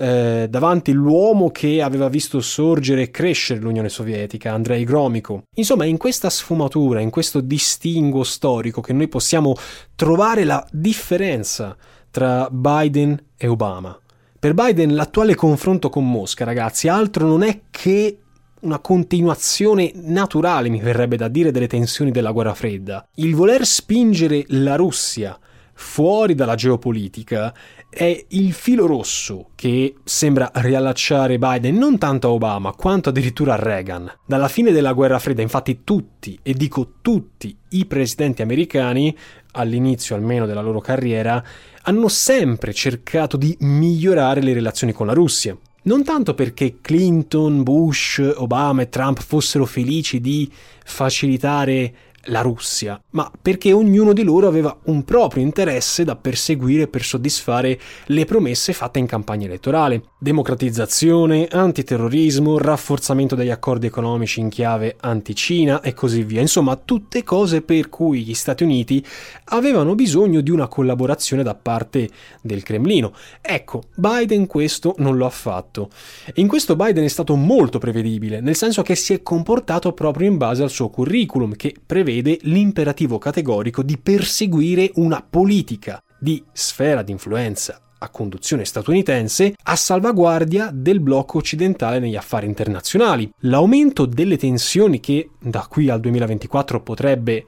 eh, 0.00 0.46
davanti 0.48 0.92
l'uomo 0.92 1.50
che 1.50 1.82
aveva 1.82 2.08
visto 2.08 2.40
sorgere 2.40 3.02
e 3.02 3.10
crescere 3.10 3.60
l'Unione 3.60 3.90
Sovietica, 3.90 4.54
Andrei 4.54 4.84
Gromyko. 4.84 5.42
Insomma, 5.56 5.84
in 5.84 5.98
questa 5.98 6.30
sfumatura, 6.30 7.00
in 7.00 7.10
questo 7.10 7.42
distinguo 7.42 8.24
storico 8.24 8.80
che 8.80 8.94
noi 8.94 9.08
possiamo 9.08 9.54
trovare 9.94 10.44
la 10.44 10.66
differenza 10.72 11.76
tra 12.10 12.48
Biden 12.50 13.22
e 13.36 13.46
Obama. 13.46 13.98
Per 14.38 14.54
Biden 14.54 14.94
l'attuale 14.94 15.34
confronto 15.34 15.90
con 15.90 16.10
Mosca, 16.10 16.46
ragazzi, 16.46 16.88
altro 16.88 17.26
non 17.26 17.42
è 17.42 17.60
che 17.68 18.16
una 18.60 18.78
continuazione 18.78 19.92
naturale, 19.96 20.70
mi 20.70 20.80
verrebbe 20.80 21.16
da 21.16 21.28
dire, 21.28 21.50
delle 21.50 21.66
tensioni 21.66 22.10
della 22.10 22.32
guerra 22.32 22.54
fredda. 22.54 23.06
Il 23.16 23.34
voler 23.34 23.66
spingere 23.66 24.44
la 24.48 24.76
Russia 24.76 25.38
fuori 25.74 26.34
dalla 26.34 26.54
geopolitica 26.54 27.54
è 27.90 28.24
il 28.28 28.52
filo 28.52 28.86
rosso 28.86 29.48
che 29.56 29.96
sembra 30.04 30.50
riallacciare 30.54 31.38
Biden 31.38 31.76
non 31.76 31.98
tanto 31.98 32.28
a 32.28 32.30
Obama 32.30 32.72
quanto 32.72 33.08
addirittura 33.08 33.54
a 33.54 33.56
Reagan. 33.56 34.10
Dalla 34.24 34.46
fine 34.48 34.70
della 34.70 34.92
guerra 34.92 35.18
fredda 35.18 35.42
infatti 35.42 35.80
tutti, 35.82 36.38
e 36.42 36.54
dico 36.54 36.94
tutti, 37.02 37.54
i 37.70 37.86
presidenti 37.86 38.42
americani, 38.42 39.14
all'inizio 39.52 40.14
almeno 40.14 40.46
della 40.46 40.62
loro 40.62 40.80
carriera, 40.80 41.42
hanno 41.82 42.08
sempre 42.08 42.72
cercato 42.72 43.36
di 43.36 43.56
migliorare 43.60 44.40
le 44.40 44.52
relazioni 44.52 44.92
con 44.92 45.06
la 45.06 45.12
Russia. 45.12 45.56
Non 45.82 46.04
tanto 46.04 46.34
perché 46.34 46.76
Clinton, 46.80 47.62
Bush, 47.62 48.20
Obama 48.36 48.82
e 48.82 48.88
Trump 48.88 49.20
fossero 49.20 49.64
felici 49.64 50.20
di 50.20 50.50
facilitare 50.84 51.94
la 52.24 52.40
Russia, 52.40 53.00
ma 53.10 53.30
perché 53.40 53.72
ognuno 53.72 54.12
di 54.12 54.22
loro 54.22 54.46
aveva 54.46 54.76
un 54.84 55.04
proprio 55.04 55.42
interesse 55.42 56.04
da 56.04 56.16
perseguire 56.16 56.88
per 56.88 57.02
soddisfare 57.02 57.78
le 58.06 58.24
promesse 58.24 58.72
fatte 58.72 58.98
in 58.98 59.06
campagna 59.06 59.46
elettorale. 59.46 60.02
Democratizzazione, 60.22 61.48
antiterrorismo, 61.50 62.58
rafforzamento 62.58 63.34
degli 63.34 63.48
accordi 63.48 63.86
economici 63.86 64.40
in 64.40 64.50
chiave 64.50 64.96
anti-Cina 65.00 65.80
e 65.80 65.94
così 65.94 66.24
via. 66.24 66.42
Insomma, 66.42 66.76
tutte 66.76 67.24
cose 67.24 67.62
per 67.62 67.88
cui 67.88 68.22
gli 68.24 68.34
Stati 68.34 68.62
Uniti 68.62 69.02
avevano 69.44 69.94
bisogno 69.94 70.42
di 70.42 70.50
una 70.50 70.68
collaborazione 70.68 71.42
da 71.42 71.54
parte 71.54 72.10
del 72.42 72.62
Cremlino. 72.62 73.14
Ecco, 73.40 73.84
Biden 73.94 74.46
questo 74.46 74.94
non 74.98 75.16
lo 75.16 75.24
ha 75.24 75.30
fatto. 75.30 75.88
In 76.34 76.48
questo 76.48 76.76
Biden 76.76 77.04
è 77.04 77.08
stato 77.08 77.34
molto 77.34 77.78
prevedibile, 77.78 78.42
nel 78.42 78.56
senso 78.56 78.82
che 78.82 78.96
si 78.96 79.14
è 79.14 79.22
comportato 79.22 79.94
proprio 79.94 80.28
in 80.28 80.36
base 80.36 80.62
al 80.62 80.68
suo 80.68 80.90
curriculum, 80.90 81.56
che 81.56 81.74
prevede 81.86 82.36
l'imperativo 82.42 83.16
categorico 83.16 83.82
di 83.82 83.96
perseguire 83.96 84.90
una 84.96 85.26
politica 85.26 86.02
di 86.18 86.44
sfera 86.52 87.00
di 87.00 87.12
influenza 87.12 87.80
a 88.02 88.08
conduzione 88.08 88.64
statunitense 88.64 89.54
a 89.62 89.76
salvaguardia 89.76 90.70
del 90.72 91.00
blocco 91.00 91.38
occidentale 91.38 91.98
negli 91.98 92.16
affari 92.16 92.46
internazionali. 92.46 93.30
L'aumento 93.40 94.06
delle 94.06 94.36
tensioni 94.36 95.00
che 95.00 95.30
da 95.38 95.66
qui 95.68 95.88
al 95.88 96.00
2024 96.00 96.80
potrebbe 96.82 97.44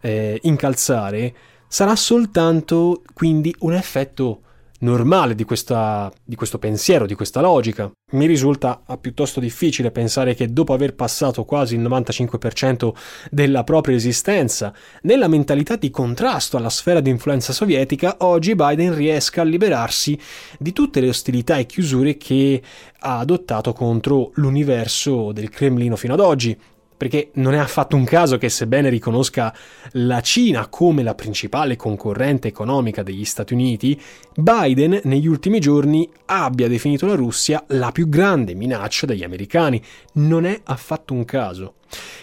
eh, 0.00 0.38
incalzare 0.42 1.34
sarà 1.66 1.96
soltanto 1.96 3.02
quindi 3.14 3.54
un 3.60 3.74
effetto 3.74 4.40
normale 4.80 5.34
di, 5.34 5.44
questa, 5.44 6.12
di 6.22 6.34
questo 6.34 6.58
pensiero, 6.58 7.06
di 7.06 7.14
questa 7.14 7.40
logica. 7.40 7.90
Mi 8.12 8.26
risulta 8.26 8.82
piuttosto 9.00 9.40
difficile 9.40 9.90
pensare 9.90 10.34
che 10.34 10.52
dopo 10.52 10.72
aver 10.72 10.94
passato 10.94 11.44
quasi 11.44 11.74
il 11.74 11.82
95% 11.82 12.92
della 13.30 13.64
propria 13.64 13.96
esistenza 13.96 14.72
nella 15.02 15.28
mentalità 15.28 15.76
di 15.76 15.90
contrasto 15.90 16.56
alla 16.56 16.70
sfera 16.70 17.00
di 17.00 17.10
influenza 17.10 17.52
sovietica, 17.52 18.16
oggi 18.20 18.54
Biden 18.54 18.94
riesca 18.94 19.40
a 19.40 19.44
liberarsi 19.44 20.18
di 20.58 20.72
tutte 20.72 21.00
le 21.00 21.08
ostilità 21.08 21.56
e 21.56 21.66
chiusure 21.66 22.16
che 22.16 22.62
ha 23.00 23.18
adottato 23.18 23.72
contro 23.72 24.30
l'universo 24.34 25.32
del 25.32 25.50
Cremlino 25.50 25.96
fino 25.96 26.14
ad 26.14 26.20
oggi, 26.20 26.58
perché 26.96 27.30
non 27.34 27.54
è 27.54 27.58
affatto 27.58 27.96
un 27.96 28.04
caso 28.04 28.38
che 28.38 28.48
sebbene 28.48 28.88
riconosca 28.88 29.54
la 29.92 30.20
Cina 30.20 30.68
come 30.68 31.02
la 31.02 31.14
principale 31.14 31.76
concorrente 31.76 32.48
economica 32.48 33.02
degli 33.02 33.24
Stati 33.24 33.52
Uniti, 33.52 34.00
Biden 34.34 35.00
negli 35.04 35.26
ultimi 35.26 35.60
giorni 35.60 36.08
abbia 36.26 36.68
definito 36.68 37.06
la 37.06 37.14
Russia 37.14 37.64
la 37.68 37.92
più 37.92 38.08
grande 38.08 38.54
minaccia 38.54 39.06
degli 39.06 39.24
americani. 39.24 39.82
Non 40.14 40.46
è 40.46 40.60
affatto 40.64 41.14
un 41.14 41.24
caso. 41.24 41.74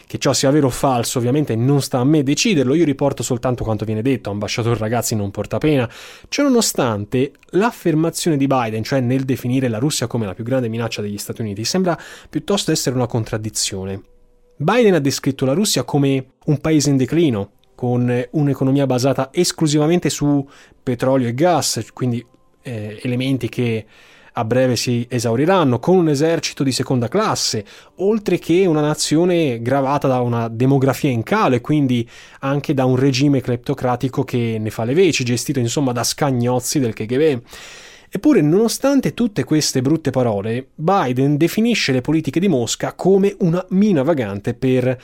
Che 0.05 0.17
ciò 0.17 0.33
sia 0.33 0.51
vero 0.51 0.67
o 0.67 0.71
falso 0.71 1.17
ovviamente 1.19 1.55
non 1.55 1.81
sta 1.81 1.99
a 1.99 2.03
me 2.03 2.23
deciderlo, 2.23 2.73
io 2.73 2.83
riporto 2.83 3.23
soltanto 3.23 3.63
quanto 3.63 3.85
viene 3.85 4.01
detto, 4.01 4.29
ambasciatore 4.29 4.77
ragazzi 4.77 5.15
non 5.15 5.31
porta 5.31 5.57
pena. 5.57 5.89
Ciononostante, 6.27 7.31
l'affermazione 7.51 8.35
di 8.35 8.47
Biden, 8.47 8.83
cioè 8.83 8.99
nel 8.99 9.23
definire 9.23 9.69
la 9.69 9.77
Russia 9.77 10.07
come 10.07 10.25
la 10.25 10.33
più 10.33 10.43
grande 10.43 10.67
minaccia 10.67 11.01
degli 11.01 11.17
Stati 11.17 11.41
Uniti, 11.41 11.63
sembra 11.63 11.97
piuttosto 12.29 12.71
essere 12.71 12.95
una 12.95 13.07
contraddizione. 13.07 14.10
Biden 14.61 14.93
ha 14.93 14.99
descritto 14.99 15.45
la 15.45 15.53
Russia 15.53 15.83
come 15.83 16.33
un 16.45 16.59
paese 16.59 16.91
in 16.91 16.97
declino, 16.97 17.51
con 17.73 18.27
un'economia 18.31 18.85
basata 18.85 19.29
esclusivamente 19.33 20.11
su 20.11 20.47
petrolio 20.83 21.27
e 21.27 21.33
gas, 21.33 21.83
quindi 21.93 22.23
eh, 22.61 22.99
elementi 23.01 23.49
che 23.49 23.85
a 24.33 24.45
breve 24.45 24.75
si 24.75 25.05
esauriranno, 25.09 25.79
con 25.79 25.97
un 25.97 26.09
esercito 26.09 26.63
di 26.63 26.71
seconda 26.71 27.07
classe, 27.07 27.65
oltre 27.95 28.37
che 28.37 28.67
una 28.67 28.81
nazione 28.81 29.61
gravata 29.63 30.07
da 30.07 30.21
una 30.21 30.47
demografia 30.47 31.09
in 31.09 31.23
calo 31.23 31.55
e 31.55 31.61
quindi 31.61 32.07
anche 32.41 32.75
da 32.75 32.85
un 32.85 32.97
regime 32.97 33.41
cleptocratico 33.41 34.23
che 34.23 34.57
ne 34.59 34.69
fa 34.69 34.83
le 34.83 34.93
veci, 34.93 35.23
gestito 35.23 35.57
insomma 35.57 35.91
da 35.91 36.03
scagnozzi 36.03 36.79
del 36.79 36.93
KGB. 36.93 37.41
Eppure, 38.13 38.41
nonostante 38.41 39.13
tutte 39.13 39.45
queste 39.45 39.81
brutte 39.81 40.09
parole, 40.09 40.67
Biden 40.75 41.37
definisce 41.37 41.93
le 41.93 42.01
politiche 42.01 42.41
di 42.41 42.49
Mosca 42.49 42.91
come 42.91 43.33
una 43.39 43.65
mina 43.69 44.03
vagante 44.03 44.53
per 44.53 45.01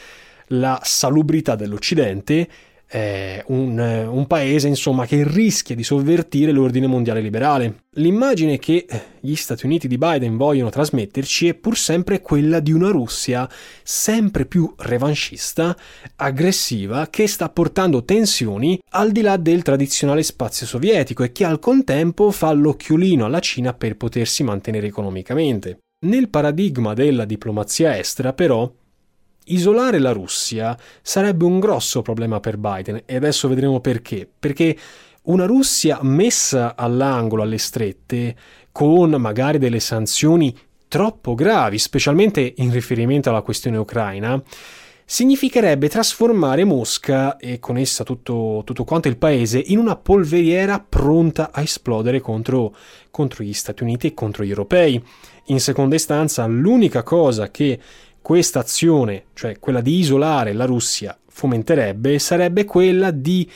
la 0.48 0.78
salubrità 0.84 1.56
dell'Occidente 1.56 2.50
eh, 2.90 3.44
un, 3.48 3.78
un, 3.78 4.28
paese 4.28 4.68
insomma 4.68 5.06
che 5.06 5.24
rischia 5.26 5.76
di 5.76 5.84
sovvertire 5.84 6.52
l'ordine 6.52 6.88
mondiale 6.88 7.22
liberale. 7.22 7.84
L'immagine 7.98 8.58
che 8.60 8.86
gli 9.20 9.36
Stati 9.36 9.66
Uniti 9.66 9.88
di 9.88 9.98
Biden 9.98 10.38
vogliono 10.38 10.70
trasmetterci 10.70 11.50
è 11.50 11.54
pur 11.54 11.78
sempre 11.78 12.22
quella 12.22 12.60
di 12.60 12.72
una 12.72 12.90
Russia 12.90 13.50
sempre 13.84 14.46
più 14.46 14.74
revanchista, 14.78 15.76
aggressiva, 16.16 17.08
che 17.10 17.28
sta 17.28 17.50
portando 17.50 18.04
tensioni 18.04 18.80
al 18.92 19.12
di 19.12 19.22
là 19.22 19.38
del 19.38 19.64
tradizionale 19.64 20.24
spazio 20.24 20.66
sovietico 20.66 21.24
e 21.24 21.32
che 21.32 21.44
al 21.44 21.60
contempo 21.60 22.32
fa 22.32 22.52
l'occhiolino 22.52 23.26
alla 23.26 23.40
Cina 23.40 23.74
per 23.74 23.98
potersi 23.98 24.44
mantenere 24.44 24.88
economicamente. 24.88 25.80
Nel 26.06 26.30
paradigma 26.30 26.94
della 26.94 27.26
diplomazia 27.26 27.98
estera, 27.98 28.32
però, 28.32 28.72
Isolare 29.48 30.00
la 30.00 30.12
Russia 30.12 30.78
sarebbe 31.02 31.46
un 31.46 31.60
grosso 31.60 32.02
problema 32.02 32.40
per 32.40 32.58
Biden 32.58 33.04
e 33.06 33.16
adesso 33.16 33.48
vedremo 33.48 33.80
perché. 33.80 34.28
Perché 34.40 34.78
una 35.24 35.46
Russia 35.46 36.00
messa 36.02 36.76
all'angolo, 36.76 37.44
alle 37.44 37.58
strette, 37.58 38.36
con 38.72 39.12
magari 39.12 39.58
delle 39.58 39.80
sanzioni 39.80 40.56
troppo 40.88 41.36
gravi, 41.36 41.78
specialmente 41.78 42.54
in 42.58 42.72
riferimento 42.72 43.30
alla 43.30 43.42
questione 43.42 43.78
ucraina, 43.78 44.42
significherebbe 45.10 45.88
trasformare 45.88 46.66
Mosca 46.66 47.38
e 47.38 47.60
con 47.60 47.78
essa 47.78 48.04
tutto, 48.04 48.62
tutto 48.66 48.84
quanto 48.84 49.08
il 49.08 49.18
paese 49.18 49.58
in 49.58 49.78
una 49.78 49.96
polveriera 49.96 50.80
pronta 50.80 51.52
a 51.54 51.62
esplodere 51.62 52.20
contro, 52.20 52.76
contro 53.10 53.44
gli 53.44 53.54
Stati 53.54 53.84
Uniti 53.84 54.08
e 54.08 54.14
contro 54.14 54.44
gli 54.44 54.50
europei. 54.50 55.02
In 55.46 55.62
seconda 55.62 55.96
istanza, 55.96 56.46
l'unica 56.46 57.04
cosa 57.04 57.50
che 57.50 57.80
questa 58.28 58.60
azione, 58.60 59.28
cioè 59.36 59.58
quella 59.58 59.80
di 59.80 60.00
isolare 60.00 60.52
la 60.52 60.66
Russia, 60.66 61.18
fomenterebbe 61.30 62.20
sarebbe 62.20 62.66
quella 62.66 63.10
di 63.10 63.50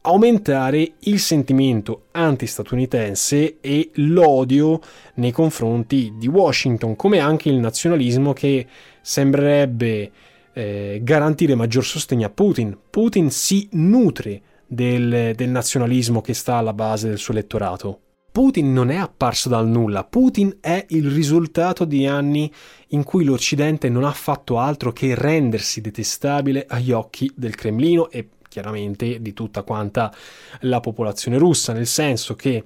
aumentare 0.00 0.92
il 1.00 1.18
sentimento 1.18 2.04
anti-statunitense 2.12 3.58
e 3.60 3.90
l'odio 3.96 4.80
nei 5.16 5.30
confronti 5.30 6.14
di 6.16 6.26
Washington, 6.26 6.96
come 6.96 7.18
anche 7.18 7.50
il 7.50 7.56
nazionalismo 7.56 8.32
che 8.32 8.66
sembrerebbe 9.02 10.10
eh, 10.54 11.00
garantire 11.02 11.54
maggior 11.54 11.84
sostegno 11.84 12.24
a 12.26 12.30
Putin. 12.30 12.74
Putin 12.88 13.30
si 13.30 13.68
nutre 13.72 14.40
del, 14.66 15.34
del 15.34 15.50
nazionalismo 15.50 16.22
che 16.22 16.32
sta 16.32 16.54
alla 16.54 16.72
base 16.72 17.08
del 17.08 17.18
suo 17.18 17.34
elettorato. 17.34 18.03
Putin 18.34 18.72
non 18.72 18.90
è 18.90 18.96
apparso 18.96 19.48
dal 19.48 19.68
nulla, 19.68 20.02
Putin 20.02 20.56
è 20.60 20.86
il 20.88 21.08
risultato 21.08 21.84
di 21.84 22.04
anni 22.04 22.52
in 22.88 23.04
cui 23.04 23.22
l'Occidente 23.22 23.88
non 23.88 24.02
ha 24.02 24.10
fatto 24.10 24.58
altro 24.58 24.90
che 24.90 25.14
rendersi 25.14 25.80
detestabile 25.80 26.66
agli 26.68 26.90
occhi 26.90 27.30
del 27.32 27.54
Cremlino 27.54 28.10
e 28.10 28.30
chiaramente 28.48 29.22
di 29.22 29.32
tutta 29.34 29.62
quanta 29.62 30.12
la 30.62 30.80
popolazione 30.80 31.38
russa, 31.38 31.72
nel 31.72 31.86
senso 31.86 32.34
che 32.34 32.64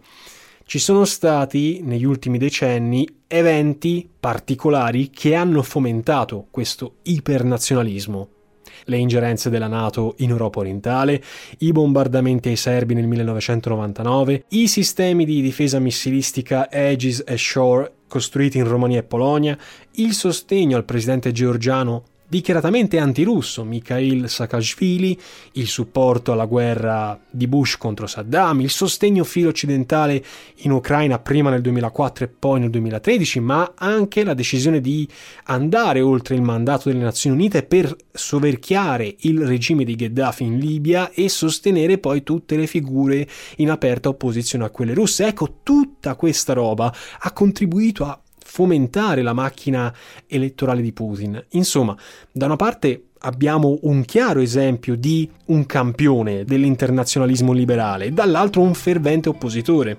ci 0.65 0.79
sono 0.79 1.05
stati 1.05 1.83
negli 1.83 2.05
ultimi 2.05 2.39
decenni 2.39 3.07
eventi 3.27 4.09
particolari 4.19 5.11
che 5.11 5.35
hanno 5.35 5.63
fomentato 5.63 6.47
questo 6.51 6.95
ipernazionalismo. 7.03 8.38
Le 8.85 8.97
ingerenze 8.97 9.51
della 9.51 9.67
Nato 9.67 10.15
in 10.19 10.31
Europa 10.31 10.61
orientale, 10.61 11.23
i 11.59 11.73
bombardamenti 11.73 12.49
ai 12.49 12.57
serbi 12.57 12.95
nel 12.95 13.07
1999, 13.07 14.45
i 14.49 14.69
sistemi 14.69 15.25
di 15.25 15.41
difesa 15.41 15.79
missilistica 15.79 16.69
Aegis 16.71 17.23
e 17.27 17.37
Shore 17.37 17.93
costruiti 18.09 18.59
in 18.59 18.67
Romania 18.67 19.01
e 19.01 19.05
Polonia, 19.05 19.57
il 19.93 20.15
sostegno 20.15 20.77
al 20.77 20.85
presidente 20.85 21.31
georgiano 21.31 22.05
dichiaratamente 22.29 22.99
antirusso 22.99 23.65
Mikhail 23.65 24.29
Saakashvili, 24.29 25.19
il 25.53 25.67
supporto 25.67 26.33
alla 26.33 26.45
guerra 26.45 27.19
di 27.31 27.47
Bush 27.47 27.79
contro 27.79 28.07
Saddam, 28.07 28.61
il 28.61 28.69
sostegno 28.69 29.25
filo 29.25 29.49
occidentale 29.49 30.23
in 30.57 30.73
Ucraina 30.73 31.19
prima 31.19 31.49
nel 31.49 31.63
2004 31.63 32.25
e 32.27 32.29
poi 32.29 32.61
nel 32.61 32.71
2013, 32.71 33.41
ma 33.41 33.73
anche 33.75 34.25
la 34.25 34.35
decisione 34.35 34.83
di 34.83 35.09
andare 35.45 36.03
oltre 36.03 36.35
il 36.35 36.43
mandato 36.43 36.91
delle 36.91 37.03
Nazioni 37.03 37.37
Unite 37.37 37.63
per 37.63 37.97
soverchiare 38.13 39.17
il 39.21 39.47
regime 39.47 39.85
di 39.85 39.97
Gheddafi 39.97 40.45
in 40.45 40.59
Libia 40.59 41.11
e 41.11 41.31
sostenere 41.31 41.97
poi 41.97 42.23
tutte 42.23 42.57
le 42.57 42.67
figure 42.67 43.27
in 43.57 43.71
aperta 43.71 44.11
opposizione 44.11 44.65
a 44.65 44.71
quelle 44.71 44.93
russe. 44.93 45.27
Ecco, 45.27 45.61
tutta 45.63 46.15
questa 46.15 46.53
roba 46.53 46.93
ha 47.21 47.33
contribuito 47.33 48.05
a 48.05 48.21
fomentare 48.59 49.23
la 49.23 49.35
macchina 49.35 49.95
elettorale 50.27 50.83
di 50.83 50.93
Putin. 50.93 51.41
Insomma, 51.51 51.97
da 52.33 52.47
una 52.47 52.57
parte 52.57 53.11
abbiamo 53.21 53.79
un 53.83 54.05
chiaro 54.05 54.41
esempio 54.41 54.97
di 54.97 55.31
un 55.47 55.65
campione 55.65 56.43
dell'internazionalismo 56.45 57.53
liberale, 57.53 58.13
dall'altro 58.13 58.63
un 58.63 58.75
fervente 58.75 59.29
oppositore. 59.29 59.99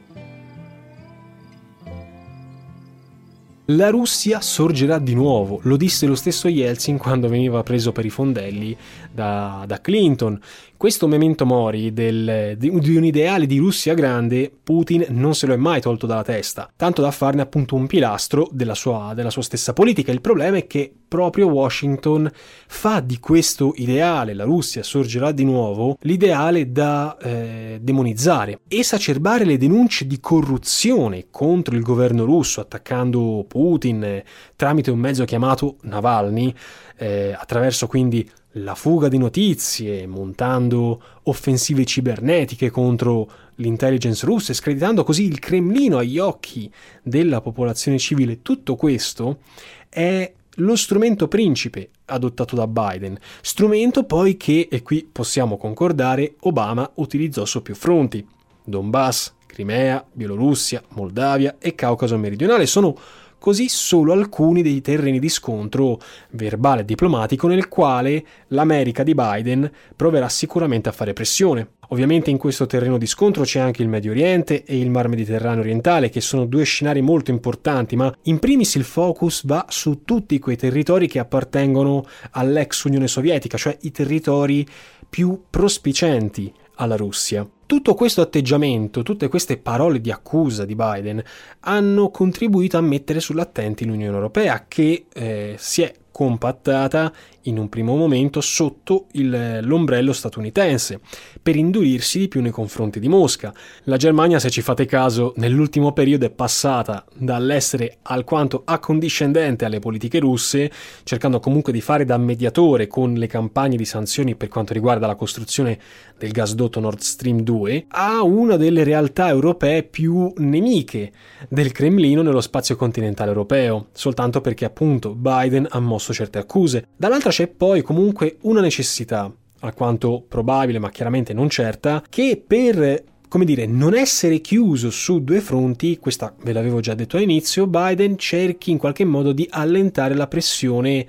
La 3.68 3.92
Russia 3.92 4.42
sorgerà 4.42 5.00
di 5.00 5.14
nuovo, 5.14 5.60
lo 5.64 5.78
disse 5.78 6.06
lo 6.06 6.16
stesso 6.16 6.50
Yeltsin 6.50 6.98
quando 6.98 7.30
veniva 7.30 7.64
preso 7.64 7.94
per 7.94 8.04
i 8.04 8.10
fondelli 8.10 8.76
da, 9.20 9.66
da 9.68 9.82
Clinton. 9.82 10.40
Questo 10.78 11.08
memento 11.08 11.46
mori 11.46 11.92
del, 11.92 12.56
di, 12.58 12.72
di, 12.80 12.96
un 12.96 13.04
ideale 13.04 13.46
di 13.46 13.58
Russia 13.58 13.94
grande, 13.94 14.50
Putin 14.64 15.08
non 15.10 15.36
se 15.36 15.46
lo 15.46 15.54
è 15.54 15.58
mai 15.58 15.82
tolto 15.82 16.08
dalla 16.08 16.24
testa, 16.24 16.72
tanto 16.74 17.02
da 17.02 17.12
farne 17.12 17.42
appunto 17.42 17.76
un 17.76 17.86
pilastro 17.86 18.48
della 18.50 18.76
sua, 18.76 19.12
della 19.14 19.30
sua 19.30 19.42
stessa 19.42 19.74
politica. 19.74 20.14
Il 20.14 20.22
problema 20.22 20.56
è 20.56 20.68
che 20.68 20.90
proprio 21.06 21.48
Washington 21.48 22.32
fa 22.68 23.02
di 23.02 23.20
questo 23.20 23.74
ideale, 23.76 24.34
la 24.34 24.46
Russia 24.46 24.82
sorgerà 24.82 25.34
di 25.34 25.44
nuovo, 25.44 25.98
l'ideale 26.02 26.72
da 26.72 27.18
eh, 27.18 27.80
demonizzare, 27.82 28.62
esacerbare 28.70 29.44
le 29.44 29.58
denunce 29.58 30.08
di 30.08 30.22
corruzione 30.22 31.26
contro 31.30 31.76
il 31.76 31.82
governo 31.82 32.24
russo, 32.24 32.62
attaccando 32.62 33.44
Putin 33.46 34.02
eh, 34.02 34.24
tramite 34.56 34.92
un 34.92 35.00
mezzo 35.00 35.26
chiamato 35.26 35.76
Navalny, 35.82 36.54
eh, 36.96 37.36
attraverso 37.38 37.88
quindi 37.88 38.30
la 38.54 38.76
fuga 38.76 39.08
di 39.08 39.18
notizie, 39.18 40.08
montando 40.08 41.02
offensive 41.24 41.86
cibernetiche 41.86 42.70
contro 42.70 43.30
l'intelligence 43.56 44.26
russa, 44.26 44.54
screditando 44.54 45.04
così 45.04 45.26
il 45.26 45.40
Cremlino 45.40 45.98
agli 45.98 46.18
occhi 46.18 46.72
della 47.04 47.42
popolazione 47.42 48.00
civile. 48.00 48.42
Tutto 48.42 48.76
questo 48.76 49.40
è 49.88 50.34
lo 50.56 50.76
strumento 50.76 51.28
principe 51.28 51.90
adottato 52.06 52.56
da 52.56 52.68
Biden, 52.68 53.18
strumento 53.42 54.04
poi 54.04 54.36
che, 54.36 54.68
e 54.70 54.82
qui 54.82 55.08
possiamo 55.10 55.58
concordare, 55.58 56.36
Obama 56.42 56.90
utilizzò 56.96 57.46
su 57.46 57.62
più 57.62 57.76
fronti. 57.76 58.26
Donbass, 58.64 59.34
Crimea, 59.46 60.06
Bielorussia, 60.12 60.82
Moldavia 60.90 61.58
e 61.60 61.76
Caucaso 61.76 62.18
meridionale 62.18 62.66
sono 62.66 62.98
così 63.40 63.68
solo 63.70 64.14
alcuni 64.14 64.62
dei 64.62 64.82
terreni 64.82 65.20
di 65.20 65.30
scontro 65.30 66.00
verbale 66.32 66.82
e 66.82 66.86
diplomatico 66.86 67.48
nel 67.48 67.68
quale 67.68 68.24
l'America 68.50 69.04
di 69.04 69.16
Biden 69.16 69.72
proverà 69.96 70.30
sicuramente 70.30 70.90
a 70.90 70.92
fare 70.92 71.14
pressione. 71.14 71.70
Ovviamente 71.92 72.30
in 72.30 72.38
questo 72.38 72.68
terreno 72.68 73.00
di 73.00 73.08
scontro 73.08 73.44
c'è 73.44 73.60
anche 73.60 73.82
il 73.82 73.88
Medio 73.88 74.12
Oriente 74.12 74.64
e 74.64 74.78
il 74.78 74.92
Mar 74.92 75.08
Mediterraneo 75.08 75.62
orientale, 75.62 76.10
che 76.10 76.22
sono 76.22 76.46
due 76.46 76.64
scenari 76.64 77.02
molto 77.02 77.32
importanti, 77.32 77.96
ma 77.96 78.14
in 78.24 78.38
primis 78.38 78.76
il 78.76 78.84
focus 78.84 79.46
va 79.46 79.66
su 79.70 80.04
tutti 80.04 80.38
quei 80.38 80.56
territori 80.56 81.08
che 81.08 81.18
appartengono 81.18 82.06
all'ex 82.32 82.84
Unione 82.84 83.08
Sovietica, 83.08 83.58
cioè 83.58 83.76
i 83.82 83.92
territori 83.92 84.68
più 85.10 85.46
prospicenti 85.50 86.54
alla 86.76 86.96
Russia. 86.96 87.48
Tutto 87.70 87.94
questo 87.94 88.22
atteggiamento, 88.22 89.04
tutte 89.04 89.28
queste 89.28 89.58
parole 89.58 90.02
di 90.02 90.10
accusa 90.10 90.66
di 90.66 90.74
Biden 90.74 91.22
hanno 91.60 92.10
contribuito 92.10 92.78
a 92.78 92.82
mettere 92.82 93.20
sull'attenti 93.20 93.86
l'Unione 93.86 94.16
Europea 94.16 94.66
che 94.68 95.06
eh, 95.14 95.54
si 95.60 95.84
è 95.84 95.94
compattata 96.12 97.14
in 97.44 97.58
un 97.58 97.70
primo 97.70 97.96
momento 97.96 98.42
sotto 98.42 99.06
il, 99.14 99.60
l'ombrello 99.62 100.14
statunitense 100.14 101.00
per 101.42 101.56
indurirsi 101.56 102.20
di 102.20 102.28
più 102.28 102.42
nei 102.42 102.52
confronti 102.52 103.00
di 103.00 103.08
Mosca. 103.08 103.54
La 103.84 103.98
Germania, 103.98 104.40
se 104.40 104.50
ci 104.50 104.62
fate 104.62 104.86
caso, 104.86 105.34
nell'ultimo 105.38 105.94
periodo 105.94 106.26
è 106.26 106.30
passata 106.30 107.06
dall'essere 107.16 107.98
alquanto 108.04 108.64
accondiscendente 108.66 109.66
alle 109.66 109.80
politiche 109.80 110.20
russe, 110.20 110.72
cercando 111.04 111.40
comunque 111.40 111.72
di 111.72 111.82
fare 111.82 112.06
da 112.06 112.18
mediatore 112.18 112.88
con 112.88 113.14
le 113.14 113.28
campagne 113.28 113.78
di 113.78 113.86
sanzioni 113.86 114.36
per 114.36 114.50
quanto 114.50 114.74
riguarda 114.74 115.08
la 115.08 115.16
costruzione 115.16 115.80
del 116.18 116.32
gasdotto 116.32 116.80
Nord 116.80 117.00
Stream 117.00 117.42
2, 117.42 117.86
a 117.90 118.22
una 118.24 118.58
delle 118.58 118.84
realtà 118.84 119.30
europee 119.30 119.84
più 119.84 120.32
nemiche 120.38 121.12
del 121.48 121.72
Cremlino 121.72 122.22
nello 122.22 122.42
spazio 122.42 122.76
continentale 122.76 123.30
europeo, 123.30 123.88
soltanto 123.94 124.42
perché 124.42 124.66
appunto 124.66 125.16
Biden 125.16 125.66
ha 125.70 125.80
mosso 125.80 125.99
certe 126.00 126.40
accuse. 126.40 126.88
Dall'altra 126.96 127.30
c'è 127.30 127.48
poi 127.48 127.82
comunque 127.82 128.38
una 128.42 128.62
necessità, 128.62 129.32
alquanto 129.60 130.24
probabile 130.28 130.80
ma 130.80 130.90
chiaramente 130.90 131.34
non 131.34 131.50
certa, 131.50 132.04
che 132.10 132.42
per 132.46 133.04
come 133.30 133.46
dire, 133.46 133.68
non 133.68 133.96
essere 133.96 134.42
chiuso 134.42 134.90
su 134.90 135.24
due 135.24 135.40
fronti, 135.40 136.00
questa 136.00 136.34
ve 136.42 136.52
l'avevo 136.52 136.80
già 136.80 136.96
detto 136.96 137.16
all'inizio, 137.16 137.68
Biden 137.68 138.18
cerchi 138.18 138.72
in 138.72 138.80
qualche 138.80 139.06
modo 139.06 139.34
di 139.34 139.48
allentare 139.52 140.16
la 140.16 140.28
pressione 140.28 141.06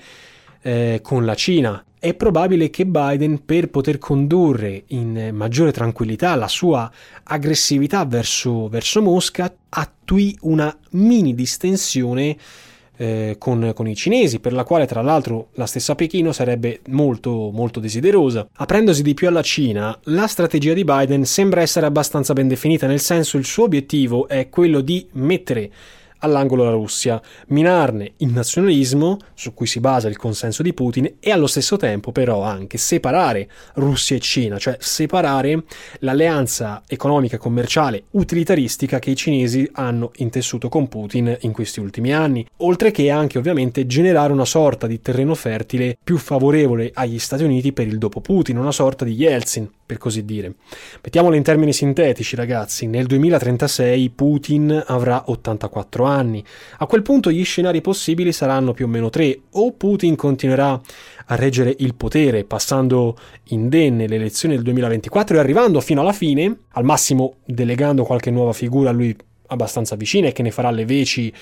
eh, 0.61 1.01
con 1.03 1.25
la 1.25 1.35
Cina. 1.35 1.83
È 1.99 2.15
probabile 2.15 2.69
che 2.69 2.87
Biden, 2.87 3.45
per 3.45 3.71
poter 3.71 3.99
condurre 3.99 4.85
in 4.89 5.31
maggiore 5.33 5.73
tranquillità 5.73 6.35
la 6.35 6.49
sua 6.49 6.91
aggressività 7.25 8.05
verso, 8.05 8.69
verso 8.69 9.03
Mosca, 9.03 9.55
attui 9.71 10.37
una 10.43 10.75
mini 10.91 11.35
distensione 11.35 12.37
eh, 13.01 13.37
con, 13.39 13.73
con, 13.75 13.89
i 13.89 13.97
cinesi, 13.97 14.41
per 14.41 14.53
la 14.53 14.65
quale 14.65 14.87
tra 14.87 15.01
l'altro 15.01 15.49
la 15.55 15.65
stessa 15.65 15.95
Pechino 15.95 16.33
sarebbe 16.33 16.81
molto, 16.89 17.51
molto 17.51 17.81
desiderosa. 17.81 18.47
Aprendosi 18.57 19.03
di 19.03 19.15
più 19.15 19.27
alla 19.27 19.41
Cina, 19.41 19.99
la 20.05 20.27
strategia 20.27 20.75
di 20.75 20.85
Biden 20.85 21.25
sembra 21.25 21.63
essere 21.63 21.87
abbastanza 21.87 22.35
ben 22.35 22.47
definita, 22.47 22.87
nel 22.87 23.01
senso 23.01 23.39
il 23.39 23.47
suo 23.47 23.65
obiettivo 23.65 24.29
è 24.29 24.51
quello 24.51 24.83
di 24.83 25.07
mettere 25.13 25.71
all'angolo 26.21 26.65
la 26.65 26.71
Russia, 26.71 27.21
minarne 27.49 28.13
il 28.19 28.29
nazionalismo 28.33 29.19
su 29.35 29.55
cui 29.55 29.67
si 29.67 29.81
basa 29.81 30.09
il 30.09 30.17
consenso 30.17 30.63
di 30.63 30.73
Putin 30.73 31.17
e 31.21 31.31
allo 31.31 31.47
stesso 31.47 31.77
tempo 31.77 32.13
però 32.13 32.43
anche 32.43 32.79
separare 32.79 33.49
Russia 33.75 34.17
e 34.17 34.21
Cina, 34.21 34.59
cioè 34.59 34.77
separare 34.81 35.65
l'alleanza 36.01 36.83
economica 36.87 37.39
commerciale 37.39 38.05
utilitaristica 38.13 38.99
che 38.99 39.11
i 39.11 39.17
cinesi 39.17 39.69
hanno 39.73 40.13
intessuto 40.17 40.69
con 40.69 40.89
Putin 40.89 41.37
in 41.41 41.53
questi 41.53 41.81
ultimi 41.81 42.13
anni, 42.13 42.47
oltre 42.59 42.91
che 42.91 43.11
anche 43.11 43.39
ovviamente 43.39 43.87
generare 43.87 44.33
una 44.33 44.45
sorta 44.45 44.87
di 44.87 45.01
terreno 45.01 45.35
fertile 45.35 45.97
più 46.03 46.17
favorevole 46.19 46.91
agli 46.95 47.19
Stati 47.19 47.45
Uniti 47.45 47.73
per 47.73 47.87
il 47.87 47.99
dopo 47.99 48.21
Putin, 48.21 48.59
una 48.59 48.73
sorta 48.73 49.05
di 49.05 49.13
Yeltsin 49.13 49.69
per 49.91 49.99
così 49.99 50.25
dire. 50.25 50.55
Mettiamolo 51.03 51.35
in 51.35 51.43
termini 51.43 51.73
sintetici, 51.73 52.37
ragazzi. 52.37 52.87
Nel 52.87 53.07
2036 53.07 54.11
Putin 54.11 54.85
avrà 54.87 55.25
84 55.27 56.05
anni. 56.05 56.45
A 56.79 56.87
quel 56.87 57.03
punto 57.03 57.33
gli 57.33 57.45
scenari 57.45 57.81
possibili 57.81 58.31
saranno 58.31 58.73
più 58.73 58.85
o 58.85 58.89
meno 58.89 59.11
tre. 59.11 59.37
O 59.55 59.73
Putin 59.73 60.15
continuerà 60.15 60.81
a 61.27 61.35
reggere 61.35 61.75
il 61.81 61.97
potere, 61.97 62.45
passando 62.45 63.17
indenne 63.49 64.07
le 64.07 64.15
elezioni 64.15 64.55
del 64.55 64.63
2024 64.63 65.37
e 65.37 65.41
arrivando 65.41 65.81
fino 65.81 66.03
alla 66.03 66.13
fine, 66.13 66.57
al 66.69 66.85
massimo 66.85 67.39
delegando 67.45 68.05
qualche 68.05 68.31
nuova 68.31 68.53
figura 68.53 68.91
a 68.91 68.93
lui 68.93 69.17
abbastanza 69.51 69.97
vicina 69.97 70.29
e 70.29 70.33
che 70.33 70.43
ne 70.43 70.51
farà 70.51 70.71
le 70.71 70.85
veci 70.85 71.33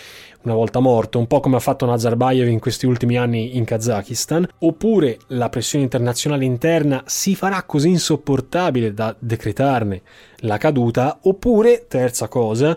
una 0.42 0.54
volta 0.54 0.80
morto, 0.80 1.18
un 1.18 1.26
po' 1.26 1.40
come 1.40 1.56
ha 1.56 1.60
fatto 1.60 1.86
Nazarbayev 1.86 2.48
in 2.48 2.58
questi 2.58 2.86
ultimi 2.86 3.16
anni 3.16 3.56
in 3.56 3.64
Kazakistan, 3.64 4.48
oppure 4.60 5.18
la 5.28 5.48
pressione 5.48 5.84
internazionale 5.84 6.44
interna 6.44 7.02
si 7.06 7.34
farà 7.34 7.62
così 7.64 7.88
insopportabile 7.88 8.94
da 8.94 9.14
decretarne 9.18 10.02
la 10.38 10.56
caduta, 10.56 11.18
oppure, 11.22 11.86
terza 11.88 12.28
cosa, 12.28 12.76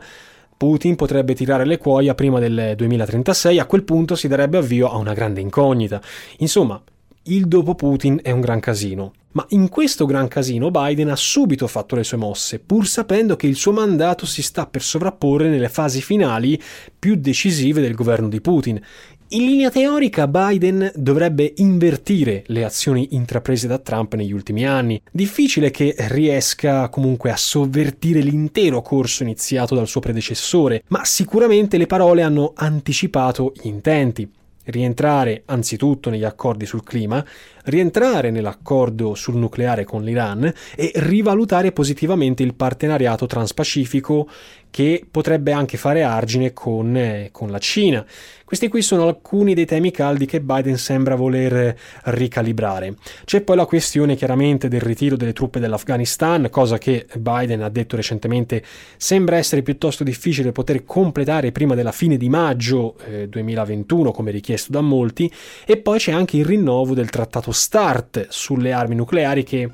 Putin 0.58 0.96
potrebbe 0.96 1.34
tirare 1.34 1.66
le 1.66 1.78
cuoia 1.78 2.14
prima 2.14 2.40
del 2.40 2.74
2036, 2.76 3.58
a 3.58 3.66
quel 3.66 3.84
punto 3.84 4.16
si 4.16 4.28
darebbe 4.28 4.60
avvio 4.60 4.92
a 4.92 4.98
una 4.98 5.14
grande 5.14 5.42
incognita. 5.42 6.00
Insomma, 6.38 6.80
il 7.26 7.48
dopo 7.48 7.76
Putin 7.76 8.20
è 8.24 8.32
un 8.32 8.40
gran 8.40 8.60
casino. 8.60 9.14
Ma 9.34 9.46
in 9.50 9.70
questo 9.70 10.06
gran 10.06 10.28
casino 10.28 10.72
Biden 10.72 11.10
ha 11.10 11.16
subito 11.16 11.68
fatto 11.68 11.96
le 11.96 12.04
sue 12.04 12.18
mosse, 12.18 12.60
pur 12.60 12.86
sapendo 12.88 13.36
che 13.36 13.48
il 13.48 13.56
suo 13.56 13.72
mandato 13.72 14.26
si 14.26 14.42
sta 14.42 14.66
per 14.66 14.82
sovrapporre 14.82 15.48
nelle 15.48 15.70
fasi 15.70 16.02
finali 16.02 16.62
più 16.98 17.16
decisive 17.16 17.80
del 17.80 17.96
governo 17.96 18.28
di 18.28 18.42
Putin. 18.42 18.82
In 19.30 19.46
linea 19.46 19.70
teorica 19.70 20.28
Biden 20.28 20.92
dovrebbe 20.96 21.54
invertire 21.58 22.44
le 22.48 22.66
azioni 22.66 23.10
intraprese 23.12 23.68
da 23.68 23.78
Trump 23.78 24.16
negli 24.16 24.34
ultimi 24.34 24.66
anni. 24.66 25.02
Difficile 25.10 25.72
che 25.72 25.96
riesca 26.10 26.90
comunque 26.90 27.32
a 27.32 27.38
sovvertire 27.38 28.20
l'intero 28.20 28.82
corso 28.82 29.24
iniziato 29.24 29.76
dal 29.76 29.88
suo 29.88 30.02
predecessore, 30.02 30.84
ma 30.88 31.06
sicuramente 31.06 31.78
le 31.78 31.88
parole 31.88 32.24
hanno 32.24 32.52
anticipato 32.56 33.54
gli 33.56 33.68
intenti 33.68 34.30
rientrare 34.66 35.44
anzitutto 35.46 36.10
negli 36.10 36.24
accordi 36.24 36.66
sul 36.66 36.84
clima, 36.84 37.24
rientrare 37.64 38.32
nell'accordo 38.32 39.16
sul 39.16 39.36
nucleare 39.36 39.84
con 39.84 40.04
l'Iran 40.04 40.52
e 40.76 40.92
rivalutare 40.96 41.72
positivamente 41.72 42.44
il 42.44 42.54
partenariato 42.54 43.26
transpacifico 43.26 44.28
che 44.72 45.06
potrebbe 45.10 45.52
anche 45.52 45.78
fare 45.78 46.02
argine 46.02 46.54
con, 46.54 46.96
eh, 46.96 47.30
con, 47.32 47.52
la 47.52 47.60
Cina. 47.60 48.04
Questi 48.46 48.68
qui 48.68 48.82
sono 48.82 49.08
alcuni 49.08 49.54
dei 49.54 49.66
temi 49.66 49.92
caldi 49.92 50.26
che 50.26 50.42
Biden 50.42 50.78
sembra 50.78 51.16
voler 51.16 51.78
ricalibrare. 52.06 52.96
C'è 53.24 53.42
poi 53.42 53.56
la 53.56 53.66
questione 53.66 54.16
chiaramente 54.16 54.68
del 54.68 54.82
ritiro 54.82 55.16
delle 55.16 55.32
truppe 55.32 55.60
dell'Afghanistan, 55.60 56.50
cosa 56.50 56.78
che 56.78 57.06
Biden 57.18 57.62
ha 57.62 57.70
detto 57.70 57.96
recentemente 57.96 58.64
sembra 58.98 59.38
essere 59.38 59.62
piuttosto 59.62 60.04
difficile 60.04 60.52
poter 60.52 60.84
completare 60.84 61.52
prima 61.52 61.76
della 61.76 61.94
fine 61.94 62.18
di 62.18 62.28
maggio 62.28 62.96
eh, 63.06 63.30
2021, 63.30 64.12
come 64.12 64.32
richiesto 64.32 64.72
da 64.72 64.82
molti, 64.82 65.32
e 65.66 65.78
poi 65.78 66.00
c'è 66.00 66.12
anche 66.12 66.38
il 66.38 66.46
rinnovo 66.46 66.94
del 66.94 67.10
trattato 67.10 67.52
START 67.52 68.28
sulle 68.30 68.74
armi 68.74 68.96
nucleari 68.96 69.44
che 69.44 69.70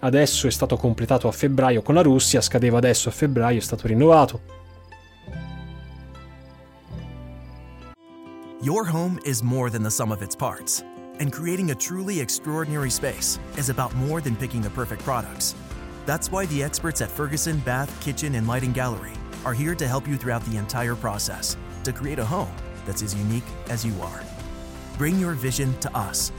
adesso 0.00 0.46
è 0.46 0.50
stato 0.50 0.76
completato 0.76 1.28
a 1.28 1.32
febbraio 1.32 1.82
con 1.82 1.94
la 1.94 2.02
Russia, 2.02 2.40
scadeva 2.40 2.78
adesso 2.78 3.08
a 3.08 3.12
febbraio, 3.12 3.58
è 3.58 3.62
stato 3.62 3.86
rinnovato. 3.86 4.58
Your 8.62 8.84
home 8.84 9.18
is 9.24 9.40
more 9.40 9.70
than 9.70 9.82
the 9.82 9.90
sum 9.90 10.12
of 10.12 10.20
its 10.20 10.36
parts, 10.36 10.84
and 11.18 11.32
creating 11.32 11.70
a 11.70 11.74
truly 11.74 12.20
extraordinary 12.20 12.90
space 12.90 13.38
is 13.56 13.70
about 13.70 13.94
more 13.94 14.20
than 14.20 14.36
picking 14.36 14.60
the 14.60 14.68
perfect 14.68 15.02
products. 15.02 15.54
That's 16.04 16.30
why 16.30 16.46
the 16.46 16.62
experts 16.62 17.00
at 17.00 17.10
Ferguson 17.10 17.58
Bath, 17.60 17.90
Kitchen, 18.00 18.34
and 18.34 18.46
Lighting 18.46 18.72
Gallery 18.72 19.12
are 19.44 19.54
here 19.54 19.74
to 19.74 19.86
help 19.86 20.06
you 20.06 20.16
throughout 20.16 20.44
the 20.44 20.58
entire 20.58 20.94
process 20.94 21.56
to 21.84 21.92
create 21.92 22.18
a 22.18 22.24
home 22.24 22.54
that's 22.84 23.02
as 23.02 23.14
unique 23.14 23.44
as 23.68 23.84
you 23.84 23.94
are. 24.02 24.20
Bring 24.98 25.18
your 25.18 25.32
vision 25.32 25.78
to 25.80 25.96
us 25.96 26.32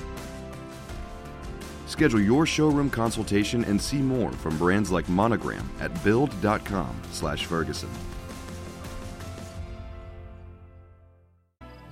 Schedule 1.92 2.22
your 2.22 2.46
showroom 2.48 2.90
consultation 2.90 3.66
and 3.66 3.78
see 3.78 4.00
more 4.00 4.32
from 4.32 4.58
brands 4.58 4.92
like 4.92 5.10
Monogram 5.12 5.70
at 5.80 5.92
build.com/ferguson. 6.04 7.90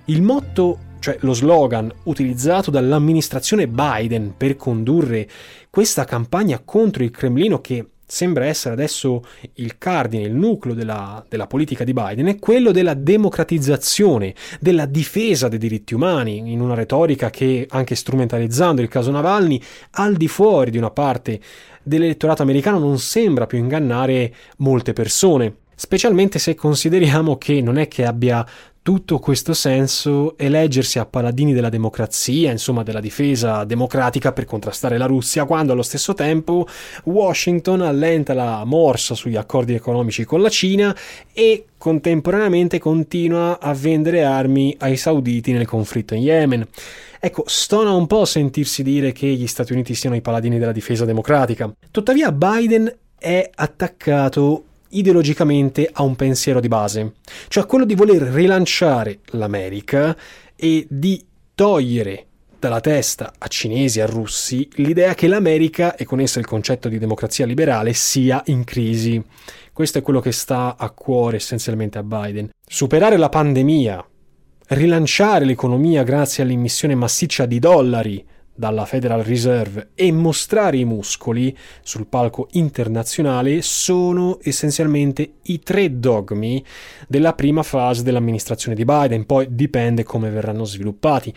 Il 0.05 0.21
motto, 0.21 0.77
cioè 0.99 1.17
lo 1.19 1.33
slogan 1.33 1.91
utilizzato 2.03 2.71
dall'amministrazione 2.71 3.67
Biden 3.67 4.35
per 4.37 4.55
condurre 4.55 5.27
questa 5.69 6.05
campagna 6.05 6.61
contro 6.63 7.03
il 7.03 7.11
Cremlino 7.11 7.59
che 7.59 7.85
sembra 8.09 8.45
essere 8.45 8.73
adesso 8.73 9.21
il 9.55 9.77
cardine, 9.77 10.23
il 10.23 10.33
nucleo 10.33 10.73
della, 10.73 11.23
della, 11.29 11.45
politica 11.45 11.83
di 11.83 11.93
Biden, 11.93 12.25
è 12.25 12.39
quello 12.39 12.71
della 12.71 12.95
democratizzazione, 12.95 14.33
della 14.59 14.87
difesa 14.87 15.47
dei 15.47 15.59
diritti 15.59 15.93
umani, 15.93 16.51
in 16.51 16.59
una 16.59 16.73
retorica 16.73 17.29
che, 17.29 17.67
anche 17.69 17.93
strumentalizzando 17.93 18.81
il 18.81 18.87
caso 18.87 19.11
Navalny, 19.11 19.61
al 19.91 20.15
di 20.15 20.27
fuori 20.27 20.71
di 20.71 20.79
una 20.79 20.89
parte 20.89 21.39
dell'elettorato 21.83 22.41
americano 22.41 22.79
non 22.79 22.97
sembra 22.97 23.45
più 23.45 23.59
ingannare 23.59 24.33
molte 24.57 24.93
persone 24.93 25.55
specialmente 25.79 26.39
se 26.39 26.55
consideriamo 26.55 27.37
che 27.37 27.61
non 27.61 27.77
è 27.77 27.87
che 27.87 28.03
abbia 28.03 28.45
tutto 28.81 29.19
questo 29.19 29.53
senso 29.53 30.37
eleggersi 30.37 30.99
a 30.99 31.05
paladini 31.05 31.53
della 31.53 31.69
democrazia, 31.69 32.51
insomma 32.51 32.83
della 32.83 32.99
difesa 32.99 33.63
democratica 33.63 34.33
per 34.33 34.43
contrastare 34.43 34.97
la 34.97 35.05
Russia, 35.05 35.45
quando 35.45 35.71
allo 35.71 35.81
stesso 35.81 36.13
tempo 36.13 36.67
Washington 37.05 37.81
allenta 37.81 38.33
la 38.33 38.65
morsa 38.65 39.15
sugli 39.15 39.37
accordi 39.37 39.73
economici 39.73 40.25
con 40.25 40.41
la 40.41 40.49
Cina 40.49 40.93
e 41.31 41.67
contemporaneamente 41.77 42.77
continua 42.77 43.57
a 43.61 43.73
vendere 43.73 44.25
armi 44.25 44.75
ai 44.79 44.97
sauditi 44.97 45.53
nel 45.53 45.65
conflitto 45.65 46.13
in 46.13 46.23
Yemen. 46.23 46.67
Ecco, 47.21 47.43
stona 47.47 47.93
un 47.93 48.05
po' 48.05 48.25
sentirsi 48.25 48.83
dire 48.83 49.13
che 49.13 49.27
gli 49.27 49.47
Stati 49.47 49.71
Uniti 49.71 49.95
siano 49.95 50.17
i 50.17 50.21
paladini 50.21 50.59
della 50.59 50.73
difesa 50.73 51.05
democratica. 51.05 51.73
Tuttavia 51.89 52.33
Biden 52.33 52.93
è 53.17 53.49
attaccato 53.53 54.63
ideologicamente 54.89 55.89
a 55.91 56.03
un 56.03 56.15
pensiero 56.15 56.59
di 56.59 56.67
base, 56.67 57.13
cioè 57.47 57.65
quello 57.65 57.85
di 57.85 57.95
voler 57.95 58.21
rilanciare 58.21 59.19
l'America 59.31 60.15
e 60.55 60.85
di 60.89 61.23
togliere 61.55 62.25
dalla 62.59 62.81
testa 62.81 63.33
a 63.37 63.47
cinesi 63.47 63.99
e 63.99 64.01
a 64.01 64.05
russi 64.05 64.67
l'idea 64.73 65.13
che 65.13 65.27
l'America 65.27 65.95
e 65.95 66.03
con 66.03 66.19
essa 66.19 66.39
il 66.39 66.45
concetto 66.45 66.89
di 66.89 66.97
democrazia 66.97 67.45
liberale 67.45 67.93
sia 67.93 68.41
in 68.47 68.65
crisi. 68.65 69.23
Questo 69.71 69.99
è 69.99 70.01
quello 70.01 70.19
che 70.19 70.33
sta 70.33 70.75
a 70.77 70.89
cuore 70.89 71.37
essenzialmente 71.37 71.97
a 71.97 72.03
Biden. 72.03 72.49
Superare 72.67 73.15
la 73.15 73.29
pandemia, 73.29 74.05
rilanciare 74.67 75.45
l'economia 75.45 76.03
grazie 76.03 76.43
all'immissione 76.43 76.95
massiccia 76.95 77.45
di 77.45 77.59
dollari 77.59 78.25
dalla 78.59 78.83
Federal 78.83 79.23
Reserve 79.23 79.91
e 79.95 80.11
mostrare 80.11 80.75
i 80.75 80.83
muscoli 80.83 81.57
sul 81.81 82.07
palco 82.07 82.49
internazionale 82.51 83.61
sono 83.61 84.37
essenzialmente 84.41 85.35
i 85.43 85.61
tre 85.61 85.97
dogmi 85.97 86.61
della 87.07 87.31
prima 87.31 87.63
fase 87.63 88.03
dell'amministrazione 88.03 88.75
di 88.75 88.83
Biden, 88.83 89.25
poi 89.25 89.47
dipende 89.49 90.03
come 90.03 90.29
verranno 90.29 90.65
sviluppati. 90.65 91.33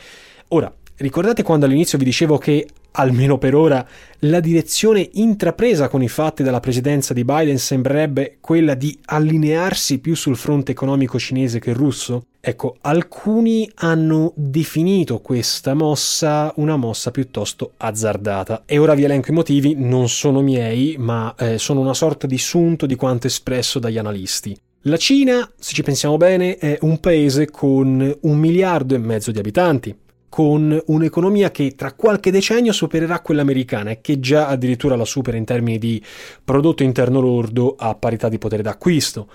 Ora, 0.49 0.75
ricordate 0.97 1.45
quando 1.45 1.67
all'inizio 1.67 1.97
vi 1.97 2.05
dicevo 2.05 2.39
che 2.39 2.67
almeno 2.93 3.39
per 3.39 3.55
ora, 3.55 3.87
la 4.21 4.41
direzione 4.41 5.09
intrapresa 5.15 5.89
con 5.89 6.03
i 6.03 6.09
fatti 6.09 6.43
dalla 6.43 6.61
presidenza 6.61 7.13
di 7.13 7.25
Biden 7.25 7.59
sembrerebbe 7.59 8.39
quella 8.41 8.75
di 8.75 8.97
allinearsi 9.07 9.99
più 9.99 10.15
sul 10.15 10.37
fronte 10.37 10.73
economico 10.73 11.19
cinese 11.19 11.59
che 11.59 11.73
russo? 11.73 12.27
Ecco, 12.41 12.77
alcuni 12.81 13.71
hanno 13.77 14.33
definito 14.35 15.21
questa 15.21 15.75
mossa 15.75 16.53
una 16.57 16.77
mossa 16.77 17.11
piuttosto 17.13 17.73
azzardata. 17.77 18.65
E 18.67 18.79
ora 18.79 18.95
vi 18.95 19.05
elenco 19.05 19.31
i 19.31 19.35
motivi, 19.35 19.75
non 19.77 20.09
sono 20.09 20.41
miei, 20.41 20.97
ma 20.99 21.35
eh, 21.39 21.59
sono 21.59 21.81
una 21.81 21.95
sorta 21.95 22.27
di 22.27 22.39
sunto 22.39 22.87
di 22.87 22.97
quanto 22.97 23.29
espresso 23.29 23.79
dagli 23.79 23.99
analisti. 23.99 24.57
La 24.87 24.97
Cina, 24.97 25.49
se 25.57 25.75
ci 25.75 25.85
pensiamo 25.85 26.17
bene, 26.17 26.57
è 26.57 26.79
un 26.81 26.99
paese 26.99 27.49
con 27.49 28.19
un 28.21 28.39
miliardo 28.39 28.97
e 28.97 28.99
mezzo 28.99 29.31
di 29.31 29.39
abitanti 29.39 29.97
con 30.33 30.83
un'economia 30.87 31.51
che 31.51 31.75
tra 31.77 31.93
qualche 31.93 32.31
decennio 32.31 32.73
supererà 32.73 33.21
quella 33.21 33.43
americana 33.43 33.91
e 33.91 34.01
che 34.01 34.19
già 34.19 34.47
addirittura 34.47 34.97
la 34.97 35.05
supera 35.05 35.37
in 35.37 35.45
termini 35.45 35.77
di 35.77 36.03
prodotto 36.43 36.83
interno 36.83 37.21
lordo 37.21 37.75
a 37.79 37.95
parità 37.95 38.31
di 38.31 38.39
potere 38.39 38.63
d'acquisto. 38.63 39.29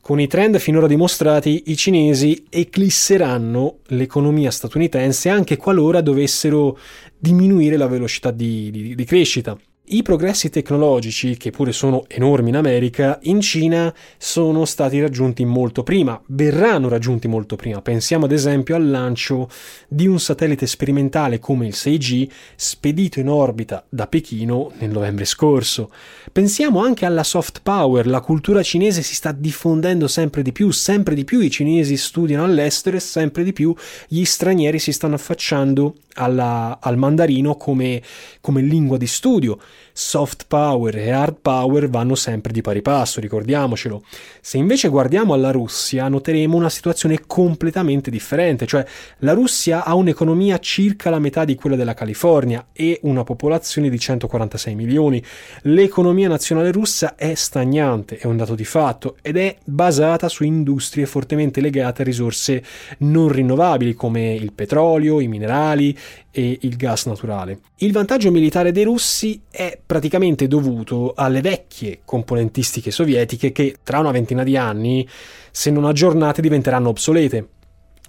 Con 0.00 0.18
i 0.18 0.26
trend 0.26 0.58
finora 0.58 0.88
dimostrati, 0.88 1.62
i 1.66 1.76
cinesi 1.76 2.46
eclisseranno 2.50 3.78
l'economia 3.90 4.50
statunitense 4.50 5.28
anche 5.28 5.56
qualora 5.56 6.00
dovessero 6.00 6.76
diminuire 7.16 7.76
la 7.76 7.86
velocità 7.86 8.32
di, 8.32 8.72
di, 8.72 8.96
di 8.96 9.04
crescita. 9.04 9.56
I 9.88 10.02
progressi 10.02 10.48
tecnologici, 10.48 11.36
che 11.36 11.50
pure 11.50 11.70
sono 11.70 12.04
enormi 12.08 12.48
in 12.48 12.56
America, 12.56 13.18
in 13.24 13.42
Cina 13.42 13.92
sono 14.16 14.64
stati 14.64 14.98
raggiunti 14.98 15.44
molto 15.44 15.82
prima, 15.82 16.18
verranno 16.28 16.88
raggiunti 16.88 17.28
molto 17.28 17.56
prima. 17.56 17.82
Pensiamo 17.82 18.24
ad 18.24 18.32
esempio 18.32 18.76
al 18.76 18.88
lancio 18.88 19.46
di 19.86 20.06
un 20.06 20.18
satellite 20.18 20.66
sperimentale 20.66 21.38
come 21.38 21.66
il 21.66 21.74
6G 21.76 22.28
spedito 22.56 23.20
in 23.20 23.28
orbita 23.28 23.84
da 23.90 24.06
Pechino 24.06 24.72
nel 24.78 24.90
novembre 24.90 25.26
scorso. 25.26 25.90
Pensiamo 26.32 26.82
anche 26.82 27.04
alla 27.04 27.22
soft 27.22 27.60
power, 27.62 28.06
la 28.06 28.20
cultura 28.20 28.62
cinese 28.62 29.02
si 29.02 29.14
sta 29.14 29.32
diffondendo 29.32 30.08
sempre 30.08 30.40
di 30.40 30.52
più, 30.52 30.70
sempre 30.70 31.14
di 31.14 31.24
più 31.24 31.40
i 31.40 31.50
cinesi 31.50 31.98
studiano 31.98 32.44
all'estero 32.44 32.96
e 32.96 33.00
sempre 33.00 33.44
di 33.44 33.52
più 33.52 33.74
gli 34.08 34.24
stranieri 34.24 34.78
si 34.78 34.92
stanno 34.92 35.16
affacciando 35.16 35.94
alla, 36.14 36.78
al 36.80 36.96
mandarino 36.96 37.56
come, 37.56 38.02
come 38.40 38.62
lingua 38.62 38.96
di 38.96 39.06
studio. 39.06 39.58
Soft 39.96 40.46
power 40.48 40.96
e 40.96 41.12
hard 41.12 41.36
power 41.40 41.88
vanno 41.88 42.16
sempre 42.16 42.52
di 42.52 42.62
pari 42.62 42.82
passo, 42.82 43.20
ricordiamocelo. 43.20 44.02
Se 44.40 44.56
invece 44.56 44.88
guardiamo 44.88 45.34
alla 45.34 45.52
Russia, 45.52 46.08
noteremo 46.08 46.56
una 46.56 46.68
situazione 46.68 47.20
completamente 47.28 48.10
differente, 48.10 48.66
cioè 48.66 48.84
la 49.18 49.34
Russia 49.34 49.84
ha 49.84 49.94
un'economia 49.94 50.58
circa 50.58 51.10
la 51.10 51.20
metà 51.20 51.44
di 51.44 51.54
quella 51.54 51.76
della 51.76 51.94
California 51.94 52.66
e 52.72 52.98
una 53.02 53.22
popolazione 53.22 53.88
di 53.88 53.96
146 53.96 54.74
milioni. 54.74 55.22
L'economia 55.62 56.26
nazionale 56.26 56.72
russa 56.72 57.14
è 57.14 57.34
stagnante, 57.34 58.18
è 58.18 58.26
un 58.26 58.36
dato 58.36 58.56
di 58.56 58.64
fatto, 58.64 59.16
ed 59.22 59.36
è 59.36 59.58
basata 59.64 60.28
su 60.28 60.42
industrie 60.42 61.06
fortemente 61.06 61.60
legate 61.60 62.02
a 62.02 62.04
risorse 62.04 62.64
non 62.98 63.28
rinnovabili 63.28 63.94
come 63.94 64.34
il 64.34 64.52
petrolio, 64.52 65.20
i 65.20 65.28
minerali, 65.28 65.96
e 66.36 66.58
il 66.62 66.76
gas 66.76 67.06
naturale. 67.06 67.60
Il 67.76 67.92
vantaggio 67.92 68.32
militare 68.32 68.72
dei 68.72 68.82
russi 68.82 69.40
è 69.48 69.78
praticamente 69.84 70.48
dovuto 70.48 71.12
alle 71.14 71.40
vecchie 71.40 72.00
componentistiche 72.04 72.90
sovietiche 72.90 73.52
che 73.52 73.76
tra 73.84 74.00
una 74.00 74.10
ventina 74.10 74.42
di 74.42 74.56
anni, 74.56 75.08
se 75.52 75.70
non 75.70 75.84
aggiornate, 75.84 76.42
diventeranno 76.42 76.88
obsolete. 76.88 77.48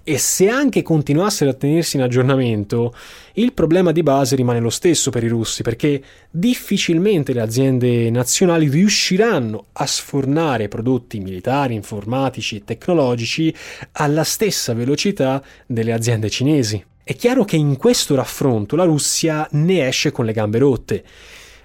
E 0.02 0.18
se 0.18 0.48
anche 0.48 0.82
continuassero 0.82 1.50
a 1.50 1.54
tenersi 1.54 1.96
in 1.96 2.02
aggiornamento, 2.02 2.94
il 3.34 3.52
problema 3.52 3.92
di 3.92 4.02
base 4.02 4.36
rimane 4.36 4.60
lo 4.60 4.70
stesso 4.70 5.10
per 5.10 5.22
i 5.24 5.28
russi, 5.28 5.62
perché 5.62 6.02
difficilmente 6.30 7.32
le 7.32 7.40
aziende 7.40 8.10
nazionali 8.10 8.68
riusciranno 8.68 9.66
a 9.72 9.86
sfornare 9.86 10.68
prodotti 10.68 11.18
militari, 11.18 11.74
informatici 11.74 12.56
e 12.56 12.64
tecnologici 12.64 13.54
alla 13.92 14.24
stessa 14.24 14.74
velocità 14.74 15.42
delle 15.66 15.92
aziende 15.92 16.30
cinesi. 16.30 16.84
È 17.08 17.14
chiaro 17.14 17.44
che 17.44 17.54
in 17.54 17.76
questo 17.76 18.16
raffronto 18.16 18.74
la 18.74 18.82
Russia 18.82 19.46
ne 19.52 19.86
esce 19.86 20.10
con 20.10 20.24
le 20.24 20.32
gambe 20.32 20.58
rotte. 20.58 21.04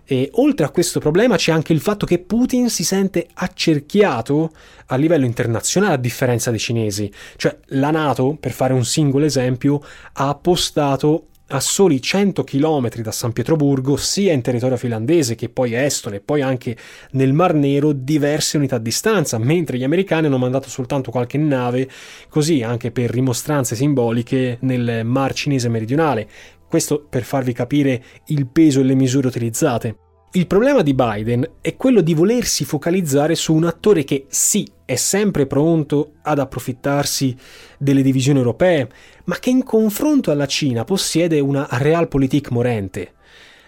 E 0.06 0.30
oltre 0.34 0.68
a 0.68 0.70
questo 0.70 1.00
problema 1.00 1.36
c'è 1.36 1.52
anche 1.52 1.74
il 1.74 1.82
fatto 1.82 2.06
che 2.06 2.20
Putin 2.20 2.70
si 2.70 2.84
sente 2.84 3.28
accerchiato 3.34 4.52
a 4.86 4.96
livello 4.98 5.26
internazionale 5.26 5.96
a 5.96 5.98
differenza 5.98 6.52
dei 6.52 6.60
cinesi. 6.60 7.12
Cioè 7.38 7.58
la 7.70 7.90
Nato, 7.90 8.38
per 8.40 8.52
fare 8.52 8.74
un 8.74 8.86
singolo 8.86 9.26
esempio, 9.26 9.82
ha 10.14 10.28
appostato 10.30 11.30
a 11.52 11.60
soli 11.60 12.02
100 12.02 12.44
km 12.44 12.90
da 13.02 13.12
San 13.12 13.34
Pietroburgo, 13.34 13.98
sia 13.98 14.32
in 14.32 14.42
territorio 14.42 14.78
finlandese 14.78 15.36
che 15.36 15.50
poi 15.50 15.74
estone 15.74 16.18
e 16.18 16.20
poi 16.22 16.42
anche 16.42 16.78
nel 17.12 17.34
Mar 17.34 17.54
Nero, 17.54 17.92
diverse 17.92 18.58
unità 18.58 18.78
a 18.78 18.80
distanza, 18.80 19.38
mentre 19.38 19.78
gli 19.78 19.84
americani 19.84 20.28
hanno 20.28 20.38
mandato 20.38 20.70
soltanto 20.70 21.12
qualche 21.12 21.38
nave, 21.38 21.90
così 22.30 22.64
anche 22.64 22.92
per 22.92 23.10
rimostranze 23.10 23.76
simboliche 23.76 24.58
nel 24.62 25.06
Mar 25.06 25.34
Cinese 25.34 25.68
meridionale. 25.68 26.28
Questo 26.68 27.06
per 27.10 27.24
farvi 27.24 27.52
capire 27.52 28.02
il 28.28 28.48
peso 28.48 28.80
e 28.80 28.84
le 28.84 28.96
misure 28.96 29.28
utilizzate. 29.28 30.01
Il 30.34 30.48
problema 30.48 30.82
di 30.82 30.94
Biden 30.94 31.46
è 31.60 31.76
quello 31.76 32.00
di 32.00 32.14
volersi 32.14 32.64
focalizzare 32.64 33.36
su 33.36 33.54
un 33.54 33.66
attore 33.66 34.06
che 34.06 34.28
sì, 34.30 34.66
è 34.86 34.96
sempre 34.96 35.46
pronto 35.46 36.14
ad 36.22 36.40
approfittarsi 36.40 37.36
delle 37.78 38.02
divisioni 38.02 38.38
europee, 38.38 38.88
ma 39.26 39.38
che 39.40 39.50
in 39.50 39.64
confronto 39.64 40.32
alla 40.32 40.46
Cina 40.46 40.86
possiede 40.86 41.42
una 41.42 41.68
realpolitik 41.70 42.50
morente. 42.50 43.12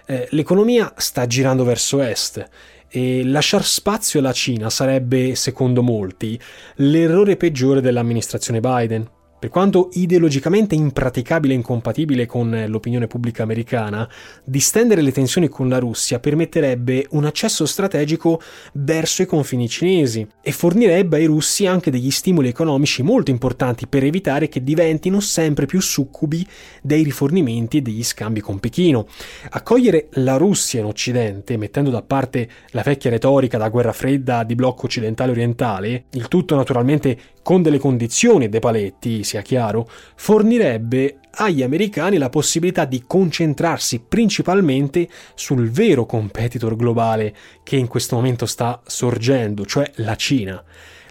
Eh, 0.06 0.30
l'economia 0.32 0.94
sta 0.96 1.28
girando 1.28 1.66
verso 1.66 2.02
est 2.02 2.50
e 2.88 3.26
lasciar 3.26 3.66
spazio 3.66 4.22
alla 4.22 4.32
Cina 4.32 4.70
sarebbe, 4.70 5.36
secondo 5.36 5.84
molti, 5.84 6.40
l'errore 6.76 7.36
peggiore 7.36 7.82
dell'amministrazione 7.82 8.62
Biden. 8.62 9.10
Per 9.44 9.52
quanto 9.52 9.90
ideologicamente 9.92 10.74
impraticabile 10.74 11.52
e 11.52 11.58
incompatibile 11.58 12.26
con 12.26 12.64
l'opinione 12.70 13.08
pubblica 13.08 13.44
americana, 13.44 14.10
distendere 14.46 15.02
le 15.02 15.12
tensioni 15.12 15.50
con 15.50 15.68
la 15.68 15.80
Russia 15.80 16.18
permetterebbe 16.22 17.08
un 17.10 17.26
accesso 17.26 17.66
strategico 17.66 18.42
verso 18.72 19.22
i 19.22 19.26
confini 19.26 19.68
cinesi 19.68 20.26
e 20.42 20.54
fornirebbe 20.54 21.18
ai 21.18 21.26
russi 21.26 21.66
anche 21.66 21.92
degli 21.92 22.10
stimoli 22.10 22.48
economici 22.48 23.04
molto 23.04 23.32
importanti 23.32 23.86
per 23.86 24.06
evitare 24.06 24.48
che 24.48 24.64
diventino 24.64 25.20
sempre 25.20 25.66
più 25.66 25.82
succubi 25.82 26.48
dei 26.82 27.04
rifornimenti 27.04 27.80
e 27.80 27.82
degli 27.82 28.02
scambi 28.02 28.40
con 28.40 28.62
Pechino. 28.62 29.08
Accogliere 29.50 30.08
la 30.12 30.38
Russia 30.38 30.80
in 30.80 30.86
Occidente, 30.86 31.58
mettendo 31.58 31.90
da 31.90 32.02
parte 32.02 32.48
la 32.70 32.82
vecchia 32.82 33.10
retorica 33.10 33.58
da 33.58 33.68
guerra 33.68 33.92
fredda 33.92 34.46
di 34.46 34.56
blocco 34.56 34.86
occidentale 34.86 35.32
orientale, 35.32 36.06
il 36.12 36.30
tutto 36.30 36.56
naturalmente 36.56 37.18
con 37.44 37.62
delle 37.62 37.78
condizioni 37.78 38.46
e 38.46 38.50
dei 38.50 38.62
paletti, 38.62 39.24
sia 39.34 39.42
chiaro, 39.42 39.90
fornirebbe 40.16 41.18
agli 41.36 41.64
americani 41.64 42.18
la 42.18 42.30
possibilità 42.30 42.86
di 42.86 43.04
concentrarsi 43.08 44.04
principalmente 44.08 45.08
sul 45.36 45.70
vero 45.70 46.06
competitor 46.06 46.76
globale 46.76 47.36
che 47.64 47.76
in 47.76 47.88
questo 47.88 48.16
momento 48.16 48.46
sta 48.46 48.82
sorgendo, 48.86 49.66
cioè 49.66 49.90
la 49.96 50.16
Cina. 50.16 50.64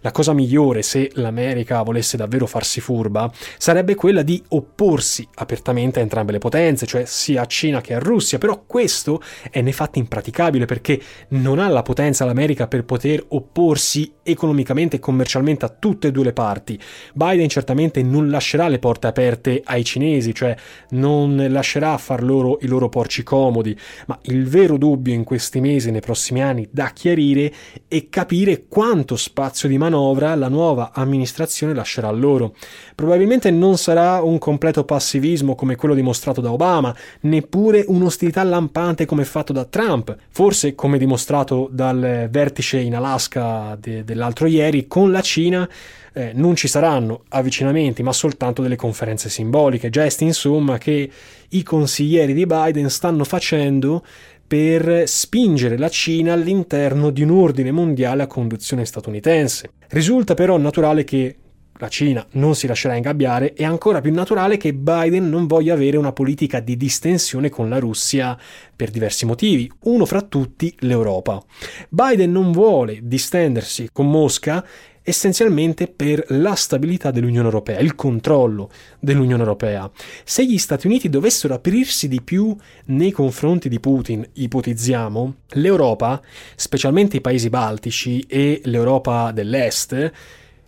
La 0.04 0.11
cosa 0.11 0.32
migliore 0.32 0.82
se 0.82 1.12
l'America 1.14 1.80
volesse 1.82 2.16
davvero 2.16 2.46
farsi 2.46 2.80
furba 2.80 3.30
sarebbe 3.56 3.94
quella 3.94 4.22
di 4.22 4.42
opporsi 4.48 5.26
apertamente 5.37 6.00
a 6.00 6.02
entrambe 6.02 6.32
le 6.32 6.38
potenze, 6.38 6.87
cioè 6.87 7.04
sia 7.06 7.42
a 7.42 7.46
Cina 7.46 7.80
che 7.80 7.94
a 7.94 8.00
Russia, 8.00 8.38
però 8.38 8.64
questo 8.66 9.22
è 9.48 9.61
nei 9.61 9.72
fatti 9.72 10.00
impraticabile 10.00 10.64
perché 10.64 11.00
non 11.28 11.61
ha 11.61 11.68
la 11.68 11.82
potenza 11.82 12.24
l'America 12.24 12.66
per 12.66 12.85
poter 12.85 13.24
opporsi 13.28 14.12
economicamente 14.24 14.96
e 14.96 14.98
commercialmente 14.98 15.64
a 15.66 15.68
tutte 15.68 16.08
e 16.08 16.11
due 16.11 16.24
le 16.24 16.32
parti. 16.32 16.80
Biden 17.14 17.48
certamente 17.48 18.02
non 18.02 18.28
lascerà 18.28 18.66
le 18.66 18.80
porte 18.80 19.06
aperte 19.06 19.62
ai 19.64 19.85
cinesi, 19.85 20.12
cioè 20.33 20.55
non 20.90 21.46
lascerà 21.48 21.96
far 21.96 22.22
loro 22.22 22.59
i 22.61 22.66
loro 22.66 22.88
porci 22.88 23.22
comodi, 23.22 23.77
ma 24.07 24.18
il 24.25 24.46
vero 24.46 24.77
dubbio 24.77 25.14
in 25.14 25.25
questi 25.25 25.61
mesi 25.61 25.90
nei 25.90 26.01
prossimi 26.01 26.42
anni 26.42 26.68
da 26.70 26.90
chiarire 26.92 27.53
è 27.88 28.09
capire 28.09 28.66
quanto 28.68 29.16
spazio 29.16 29.68
di 29.68 29.79
manovra 29.79 30.35
la 30.35 30.48
nuova 30.48 30.90
amministrazione 30.92 31.72
lascerà 31.72 32.11
loro. 32.11 32.55
Probabilmente 32.94 33.51
non 33.51 33.79
sarà 33.79 34.20
un 34.20 34.38
completo 34.38 34.85
passivismo 34.85 35.55
come 35.55 35.77
quello 35.77 35.94
dimostrato 35.94 36.40
da 36.40 36.53
Obama, 36.53 36.94
neppure 37.20 37.85
un'ostilità 37.87 38.42
lampante 38.42 39.07
come 39.07 39.25
fatto 39.25 39.53
da 39.53 39.64
Trump, 39.64 40.14
forse 40.31 40.75
come 40.75 40.98
dimostrato 40.98 41.68
dal 41.70 42.29
vertice 42.31 42.79
in 42.79 42.94
Alaska 42.94 43.77
de- 43.81 44.05
dell'altro 44.05 44.46
ieri 44.46 44.87
con 44.87 45.11
la 45.11 45.20
Cina. 45.20 45.68
Eh, 46.14 46.33
non 46.35 46.55
ci 46.57 46.68
saranno 46.68 47.22
avvicinamenti, 47.29 48.03
ma 48.03 48.12
soltanto 48.12 48.61
delle 48.61 48.77
conferenze 48.77 49.31
simboliche, 49.31 49.88
gesti 49.88 50.25
insomma 50.25 50.77
che 50.77 51.11
i 51.48 51.62
consiglieri 51.62 52.35
di 52.35 52.44
Biden 52.44 52.90
stanno 52.90 53.25
facendo 53.25 54.05
per 54.46 55.09
spingere 55.09 55.79
la 55.79 55.88
Cina 55.88 56.35
all'interno 56.35 57.09
di 57.09 57.22
un 57.22 57.31
ordine 57.31 57.70
mondiale 57.70 58.22
a 58.22 58.27
conduzione 58.27 58.85
statunitense. 58.85 59.70
Risulta 59.88 60.35
però 60.35 60.59
naturale 60.59 61.05
che 61.05 61.37
la 61.79 61.88
Cina 61.88 62.25
non 62.33 62.55
si 62.55 62.66
lascerà 62.66 62.94
ingabbiare, 62.94 63.55
è 63.55 63.64
ancora 63.64 64.01
più 64.01 64.12
naturale 64.12 64.57
che 64.57 64.75
Biden 64.75 65.29
non 65.29 65.46
voglia 65.46 65.75
avere 65.75 65.96
una 65.96 66.12
politica 66.12 66.61
di 66.61 66.77
distensione 66.77 67.48
con 67.48 67.68
la 67.68 67.79
Russia 67.79 68.38
per 68.77 68.90
diversi 68.90 69.25
motivi, 69.25 69.70
uno 69.85 70.05
fra 70.05 70.20
tutti 70.20 70.72
l'Europa. 70.81 71.42
Biden 71.88 72.31
non 72.31 72.53
vuole 72.53 73.01
distendersi 73.03 73.88
con 73.90 74.11
Mosca 74.11 74.64
essenzialmente 75.02 75.88
per 75.88 76.24
la 76.28 76.54
stabilità 76.54 77.10
dell'Unione 77.10 77.46
Europea, 77.46 77.78
il 77.78 77.94
controllo 77.94 78.70
dell'Unione 78.98 79.42
Europea. 79.42 79.90
Se 80.24 80.46
gli 80.46 80.58
Stati 80.58 80.86
Uniti 80.86 81.08
dovessero 81.08 81.54
aprirsi 81.54 82.08
di 82.08 82.22
più 82.22 82.56
nei 82.86 83.10
confronti 83.10 83.68
di 83.68 83.80
Putin, 83.80 84.26
ipotizziamo, 84.32 85.34
l'Europa, 85.54 86.20
specialmente 86.54 87.16
i 87.16 87.20
paesi 87.20 87.48
baltici 87.48 88.20
e 88.28 88.60
l'Europa 88.64 89.32
dell'Est, 89.32 90.12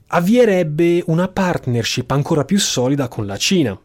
avvierebbe 0.08 1.02
una 1.06 1.28
partnership 1.28 2.10
ancora 2.10 2.44
più 2.44 2.58
solida 2.58 3.08
con 3.08 3.26
la 3.26 3.36
Cina 3.36 3.78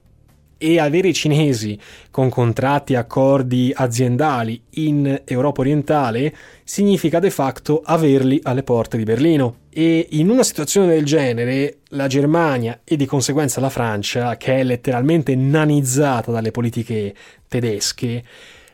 e 0.60 0.78
avere 0.78 1.08
i 1.08 1.14
cinesi 1.14 1.80
con 2.12 2.30
contratti 2.30 2.94
e 2.94 2.98
accordi 2.98 3.72
aziendali 3.74 4.62
in 4.72 5.22
Europa 5.26 5.62
orientale 5.62 6.36
significa 6.66 7.20
de 7.20 7.32
facto 7.32 7.82
averli 7.84 8.40
alle 8.44 8.62
porte 8.62 8.98
di 8.98 9.04
Berlino. 9.04 9.62
E 9.70 10.08
in 10.12 10.30
una 10.30 10.44
situazione 10.44 10.88
del 10.88 11.06
genere 11.06 11.78
la 11.90 12.08
Germania 12.08 12.82
e 12.84 12.98
di 12.98 13.06
conseguenza 13.06 13.62
la 13.62 13.70
Francia, 13.70 14.36
che 14.36 14.58
è 14.58 14.64
letteralmente 14.64 15.34
nanizzata 15.36 16.32
dalle 16.32 16.52
politiche 16.52 17.16
tedesche, 17.48 18.24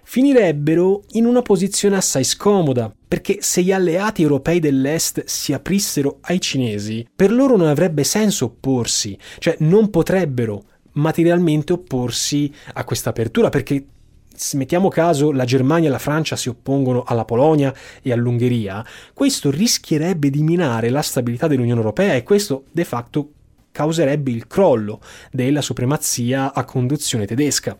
finirebbero 0.07 1.03
in 1.13 1.25
una 1.25 1.41
posizione 1.41 1.97
assai 1.97 2.23
scomoda, 2.23 2.91
perché 3.07 3.37
se 3.41 3.61
gli 3.61 3.71
alleati 3.71 4.21
europei 4.21 4.59
dell'Est 4.59 5.23
si 5.25 5.53
aprissero 5.53 6.19
ai 6.21 6.39
cinesi, 6.39 7.05
per 7.15 7.31
loro 7.31 7.57
non 7.57 7.67
avrebbe 7.67 8.03
senso 8.03 8.45
opporsi, 8.45 9.17
cioè 9.39 9.55
non 9.59 9.89
potrebbero 9.89 10.63
materialmente 10.95 11.73
opporsi 11.73 12.51
a 12.73 12.83
questa 12.83 13.11
apertura, 13.11 13.49
perché 13.49 13.85
se 14.35 14.57
mettiamo 14.57 14.89
caso 14.89 15.31
la 15.31 15.45
Germania 15.45 15.87
e 15.87 15.91
la 15.91 15.99
Francia 15.99 16.35
si 16.35 16.49
oppongono 16.49 17.03
alla 17.05 17.25
Polonia 17.25 17.73
e 18.01 18.11
all'Ungheria, 18.11 18.85
questo 19.13 19.49
rischierebbe 19.49 20.29
di 20.29 20.43
minare 20.43 20.89
la 20.89 21.01
stabilità 21.01 21.47
dell'Unione 21.47 21.79
Europea 21.79 22.15
e 22.15 22.23
questo 22.23 22.65
de 22.71 22.83
facto 22.83 23.29
causerebbe 23.71 24.31
il 24.31 24.47
crollo 24.47 25.01
della 25.31 25.61
supremazia 25.61 26.53
a 26.53 26.63
conduzione 26.63 27.25
tedesca. 27.25 27.77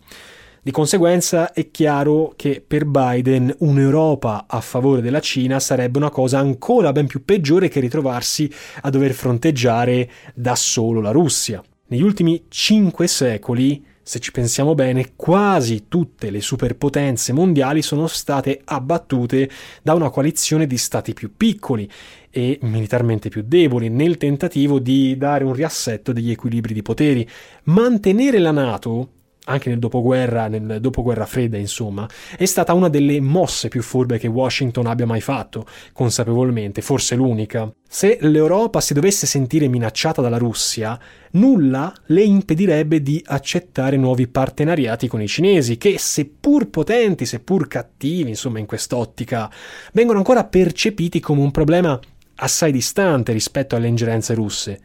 Di 0.62 0.72
conseguenza 0.72 1.54
è 1.54 1.70
chiaro 1.70 2.34
che 2.36 2.64
per 2.66 2.86
Biden 2.86 3.54
un'Europa 3.60 4.46
a 4.48 4.62
favore 4.62 5.02
della 5.02 5.20
Cina 5.20 5.60
sarebbe 5.60 6.00
una 6.00 6.10
cosa 6.10 6.40
ancora 6.40 6.92
ben 6.92 7.06
più 7.06 7.24
peggiore 7.24 7.68
che 7.68 7.80
ritrovarsi 7.80 8.52
a 8.82 8.90
dover 8.90 9.14
fronteggiare 9.14 10.10
da 10.34 10.56
solo 10.56 11.02
la 11.02 11.12
Russia. 11.12 11.64
Negli 11.88 12.02
ultimi 12.02 12.46
cinque 12.50 13.08
secoli 13.08 13.94
se 14.08 14.20
ci 14.20 14.32
pensiamo 14.32 14.76
bene, 14.76 15.14
quasi 15.16 15.86
tutte 15.88 16.30
le 16.30 16.40
superpotenze 16.40 17.34
mondiali 17.34 17.82
sono 17.82 18.06
state 18.06 18.62
abbattute 18.64 19.50
da 19.82 19.96
una 19.96 20.12
coalizione 20.12 20.68
di 20.68 20.78
stati 20.78 21.14
più 21.14 21.32
piccoli 21.36 21.90
e 22.30 22.60
militarmente 22.62 23.30
più 23.30 23.44
deboli 23.48 23.90
nel 23.90 24.18
tentativo 24.18 24.78
di 24.78 25.18
dare 25.18 25.44
un 25.44 25.54
riassetto 25.54 26.14
degli 26.14 26.30
equilibri 26.30 26.76
di 26.76 26.84
poteri. 26.84 27.28
Mantenere 27.64 28.38
la 28.38 28.52
Nato 28.52 29.10
anche 29.46 29.70
nel 29.70 29.80
dopoguerra, 29.80 30.48
nel 30.48 30.80
dopoguerra 30.80 31.26
fredda, 31.26 31.58
insomma, 31.58 32.08
è 32.38 32.46
stata 32.46 32.74
una 32.74 32.90
delle 32.90 33.20
mosse 33.22 33.68
più 33.68 33.82
furbe 33.82 34.18
che 34.18 34.28
Washington 34.28 34.88
abbia 34.88 35.06
mai 35.06 35.22
fatto, 35.22 35.66
consapevolmente, 35.94 36.82
forse 36.82 37.16
l'unica. 37.16 37.72
Se 37.88 38.18
l'Europa 38.22 38.82
si 38.82 38.94
dovesse 38.94 39.28
sentire 39.28 39.68
minacciata 39.68 40.22
dalla 40.22 40.38
Russia, 40.38 41.00
nulla 41.32 41.94
le 42.08 42.24
impedirebbe 42.24 43.02
di 43.02 43.22
accettare 43.26 43.98
nuovi 43.98 44.28
partenariati 44.28 45.08
con 45.08 45.22
i 45.22 45.28
cinesi, 45.28 45.78
che 45.78 45.98
seppur 45.98 46.70
potenti, 46.70 47.26
seppur 47.26 47.68
cattivi, 47.68 48.30
insomma, 48.30 48.60
in 48.60 48.66
quest'ottica, 48.66 49.50
vengono 49.94 50.18
ancora 50.18 50.44
percepiti 50.44 51.20
come 51.20 51.42
un 51.42 51.52
problema 51.52 52.00
assai 52.38 52.72
distante 52.72 53.32
rispetto 53.32 53.76
alle 53.76 53.88
ingerenze 53.88 54.34
russe. 54.34 54.80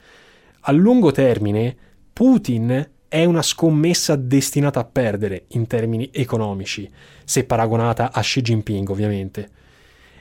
A 0.61 0.73
lungo 0.73 1.11
termine, 1.11 1.75
Putin 2.13 2.89
è 3.11 3.25
una 3.25 3.43
scommessa 3.43 4.15
destinata 4.15 4.79
a 4.79 4.85
perdere 4.85 5.47
in 5.49 5.67
termini 5.67 6.11
economici, 6.13 6.89
se 7.25 7.43
paragonata 7.43 8.13
a 8.13 8.21
Xi 8.21 8.41
Jinping 8.41 8.89
ovviamente. 8.89 9.49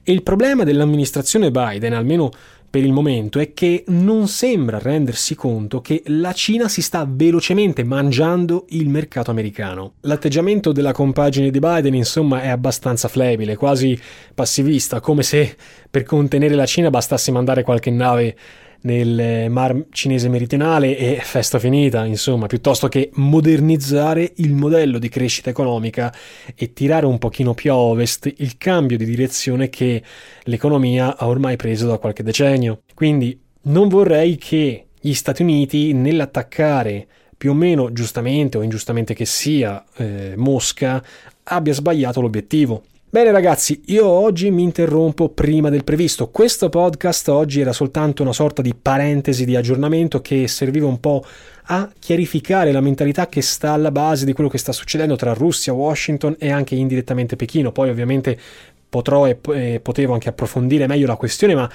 E 0.03 0.11
il 0.11 0.23
problema 0.23 0.63
dell'amministrazione 0.63 1.51
Biden, 1.51 1.93
almeno 1.93 2.31
per 2.67 2.83
il 2.83 2.91
momento, 2.91 3.37
è 3.37 3.53
che 3.53 3.83
non 3.89 4.27
sembra 4.27 4.79
rendersi 4.79 5.35
conto 5.35 5.81
che 5.81 6.01
la 6.07 6.33
Cina 6.33 6.67
si 6.67 6.81
sta 6.81 7.05
velocemente 7.07 7.83
mangiando 7.83 8.65
il 8.69 8.89
mercato 8.89 9.29
americano. 9.29 9.93
L'atteggiamento 10.01 10.71
della 10.71 10.91
compagine 10.91 11.51
di 11.51 11.59
Biden, 11.59 11.93
insomma, 11.93 12.41
è 12.41 12.47
abbastanza 12.47 13.07
flebile, 13.07 13.55
quasi 13.55 13.99
passivista, 14.33 14.99
come 14.99 15.21
se 15.21 15.55
per 15.91 16.01
contenere 16.01 16.55
la 16.55 16.65
Cina 16.65 16.89
bastasse 16.89 17.31
mandare 17.31 17.61
qualche 17.61 17.91
nave 17.91 18.35
nel 18.81 19.49
mar 19.49 19.85
cinese 19.91 20.29
meridionale 20.29 20.97
e 20.97 21.19
festa 21.21 21.59
finita, 21.59 22.05
insomma, 22.05 22.47
piuttosto 22.47 22.87
che 22.87 23.09
modernizzare 23.15 24.33
il 24.37 24.53
modello 24.53 24.99
di 24.99 25.09
crescita 25.09 25.49
economica 25.49 26.13
e 26.55 26.73
tirare 26.73 27.05
un 27.05 27.17
pochino 27.17 27.53
più 27.53 27.71
a 27.71 27.75
ovest 27.77 28.31
il 28.37 28.57
cambio 28.57 28.97
di 28.97 29.05
direzione 29.05 29.69
che 29.69 30.01
l'economia 30.43 31.17
ha 31.17 31.27
ormai 31.27 31.55
preso 31.55 31.87
da 31.87 31.97
qualche 31.97 32.23
decennio. 32.23 32.81
Quindi 32.93 33.39
non 33.63 33.87
vorrei 33.87 34.37
che 34.37 34.85
gli 34.99 35.13
Stati 35.13 35.41
Uniti 35.41 35.93
nell'attaccare 35.93 37.07
più 37.37 37.51
o 37.51 37.53
meno 37.53 37.93
giustamente 37.93 38.57
o 38.57 38.61
ingiustamente 38.61 39.13
che 39.13 39.25
sia 39.25 39.83
eh, 39.95 40.33
Mosca 40.35 41.01
abbia 41.43 41.73
sbagliato 41.73 42.19
l'obiettivo. 42.19 42.83
Bene 43.11 43.31
ragazzi, 43.31 43.81
io 43.87 44.05
oggi 44.05 44.51
mi 44.51 44.61
interrompo 44.61 45.29
prima 45.29 45.71
del 45.71 45.83
previsto. 45.83 46.29
Questo 46.29 46.69
podcast 46.69 47.27
oggi 47.29 47.59
era 47.59 47.73
soltanto 47.73 48.21
una 48.21 48.33
sorta 48.33 48.61
di 48.61 48.75
parentesi 48.79 49.45
di 49.45 49.55
aggiornamento 49.55 50.21
che 50.21 50.47
serviva 50.47 50.85
un 50.85 50.99
po' 50.99 51.25
a 51.63 51.89
chiarificare 51.97 52.71
la 52.71 52.81
mentalità 52.81 53.25
che 53.25 53.41
sta 53.41 53.71
alla 53.71 53.89
base 53.89 54.25
di 54.25 54.33
quello 54.33 54.47
che 54.47 54.59
sta 54.59 54.71
succedendo 54.71 55.15
tra 55.15 55.33
Russia, 55.33 55.73
Washington 55.73 56.35
e 56.37 56.51
anche 56.51 56.75
indirettamente 56.75 57.35
Pechino. 57.35 57.71
Poi 57.71 57.89
ovviamente 57.89 58.39
potrò 58.87 59.25
e 59.27 59.79
potevo 59.81 60.13
anche 60.13 60.29
approfondire 60.29 60.85
meglio 60.85 61.07
la 61.07 61.15
questione, 61.15 61.55
ma 61.55 61.67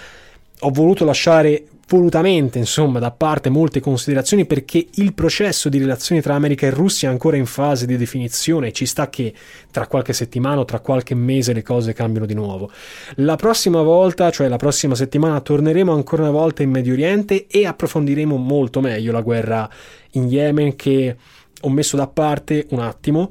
ho 0.61 0.71
voluto 0.71 1.05
lasciare 1.05 1.65
volutamente, 1.87 2.59
insomma, 2.59 2.99
da 2.99 3.11
parte 3.11 3.51
molte 3.51 3.81
considerazioni 3.81 4.47
perché 4.47 4.87
il 4.95 5.13
processo 5.13 5.69
di 5.69 5.79
relazioni 5.79 6.21
tra 6.21 6.35
America 6.35 6.67
e 6.67 6.71
Russia 6.71 7.09
è 7.09 7.13
ancora 7.13 7.37
in 7.37 7.47
fase 7.47 7.87
di 7.87 7.97
definizione 7.97 8.73
ci 8.73 8.87
sta 8.87 9.11
che 9.11 9.35
tra 9.71 9.87
qualche 9.87 10.13
settimana 10.13 10.61
o 10.61 10.65
tra 10.65 10.81
qualche 10.81 11.15
mese 11.15 11.53
le 11.53 11.63
cose 11.63 11.93
cambiano 11.93 12.27
di 12.27 12.35
nuovo. 12.35 12.71
La 13.17 13.37
prossima 13.37 13.83
volta, 13.83 14.31
cioè 14.31 14.49
la 14.49 14.57
prossima 14.57 14.95
settimana, 14.95 15.41
torneremo 15.41 15.93
ancora 15.93 16.23
una 16.23 16.31
volta 16.31 16.63
in 16.63 16.71
Medio 16.71 16.95
Oriente 16.95 17.47
e 17.47 17.67
approfondiremo 17.67 18.37
molto 18.37 18.81
meglio 18.81 19.13
la 19.13 19.21
guerra 19.21 19.69
in 20.13 20.29
Yemen 20.29 20.77
che 20.77 21.17
ho 21.61 21.71
messo 21.71 21.97
da 21.97 22.07
parte 22.07 22.67
un 22.71 22.81
attimo 22.81 23.31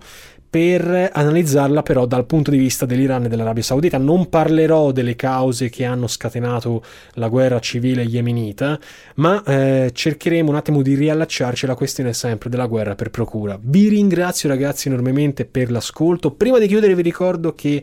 per 0.54 1.10
analizzarla 1.12 1.82
però 1.82 2.06
dal 2.06 2.28
punto 2.28 2.52
di 2.52 2.58
vista 2.58 2.86
dell'Iran 2.86 3.24
e 3.24 3.28
dell'Arabia 3.28 3.64
Saudita. 3.64 3.98
Non 3.98 4.30
parlerò 4.30 4.92
delle 4.92 5.16
cause 5.16 5.70
che 5.70 5.84
hanno 5.84 6.06
scatenato 6.06 6.84
la 7.14 7.28
guerra 7.28 7.60
civile 7.60 8.04
yemenita, 8.04 8.80
ma 9.16 9.42
eh, 9.44 9.90
cercheremo 9.92 10.52
un 10.52 10.56
attimo 10.56 10.84
di 10.84 10.94
riallacciarci 10.94 11.66
alla 11.66 11.74
questione 11.74 12.14
sempre 12.14 12.52
della 12.52 12.68
guerra 12.68 12.94
per 12.94 13.10
procura. 13.10 13.58
Vi 13.60 13.88
ringrazio 13.88 14.48
ragazzi 14.48 14.90
enormemente 14.90 15.46
per 15.46 15.72
l'ascolto. 15.72 16.30
Prima 16.30 16.60
di 16.60 16.68
chiudere 16.68 16.94
vi 16.94 17.02
ricordo 17.02 17.56
che 17.56 17.82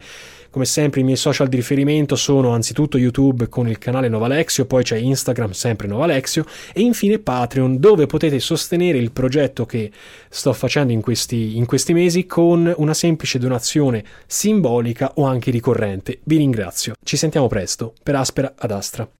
come 0.51 0.65
sempre 0.65 1.01
i 1.01 1.05
miei 1.05 1.17
social 1.17 1.49
di 1.49 1.57
riferimento 1.57 2.17
sono 2.17 2.51
anzitutto 2.51 2.99
YouTube 2.99 3.49
con 3.49 3.69
il 3.69 3.79
canale 3.79 4.09
Novalexio, 4.09 4.67
poi 4.67 4.83
c'è 4.83 4.97
Instagram 4.97 5.53
sempre 5.53 5.87
Novalexio 5.87 6.45
e 6.73 6.81
infine 6.81 7.19
Patreon 7.19 7.79
dove 7.79 8.07
potete 8.07 8.39
sostenere 8.41 8.99
il 8.99 9.13
progetto 9.13 9.65
che 9.65 9.91
sto 10.29 10.53
facendo 10.53 10.93
in 10.93 11.01
questi, 11.01 11.57
in 11.57 11.67
questi 11.67 11.93
mesi 11.93 12.27
con 12.27 12.73
una 12.77 12.95
semplice 12.95 13.39
donazione 13.39 14.05
simbolica 14.27 15.13
o 15.15 15.25
anche 15.25 15.51
ricorrente. 15.51 16.21
Vi 16.25 16.37
ringrazio. 16.37 16.95
Ci 17.03 17.17
sentiamo 17.17 17.47
presto. 17.47 17.95
Per 18.03 18.15
Aspera 18.15 18.55
ad 18.57 18.71
Astra. 18.71 19.20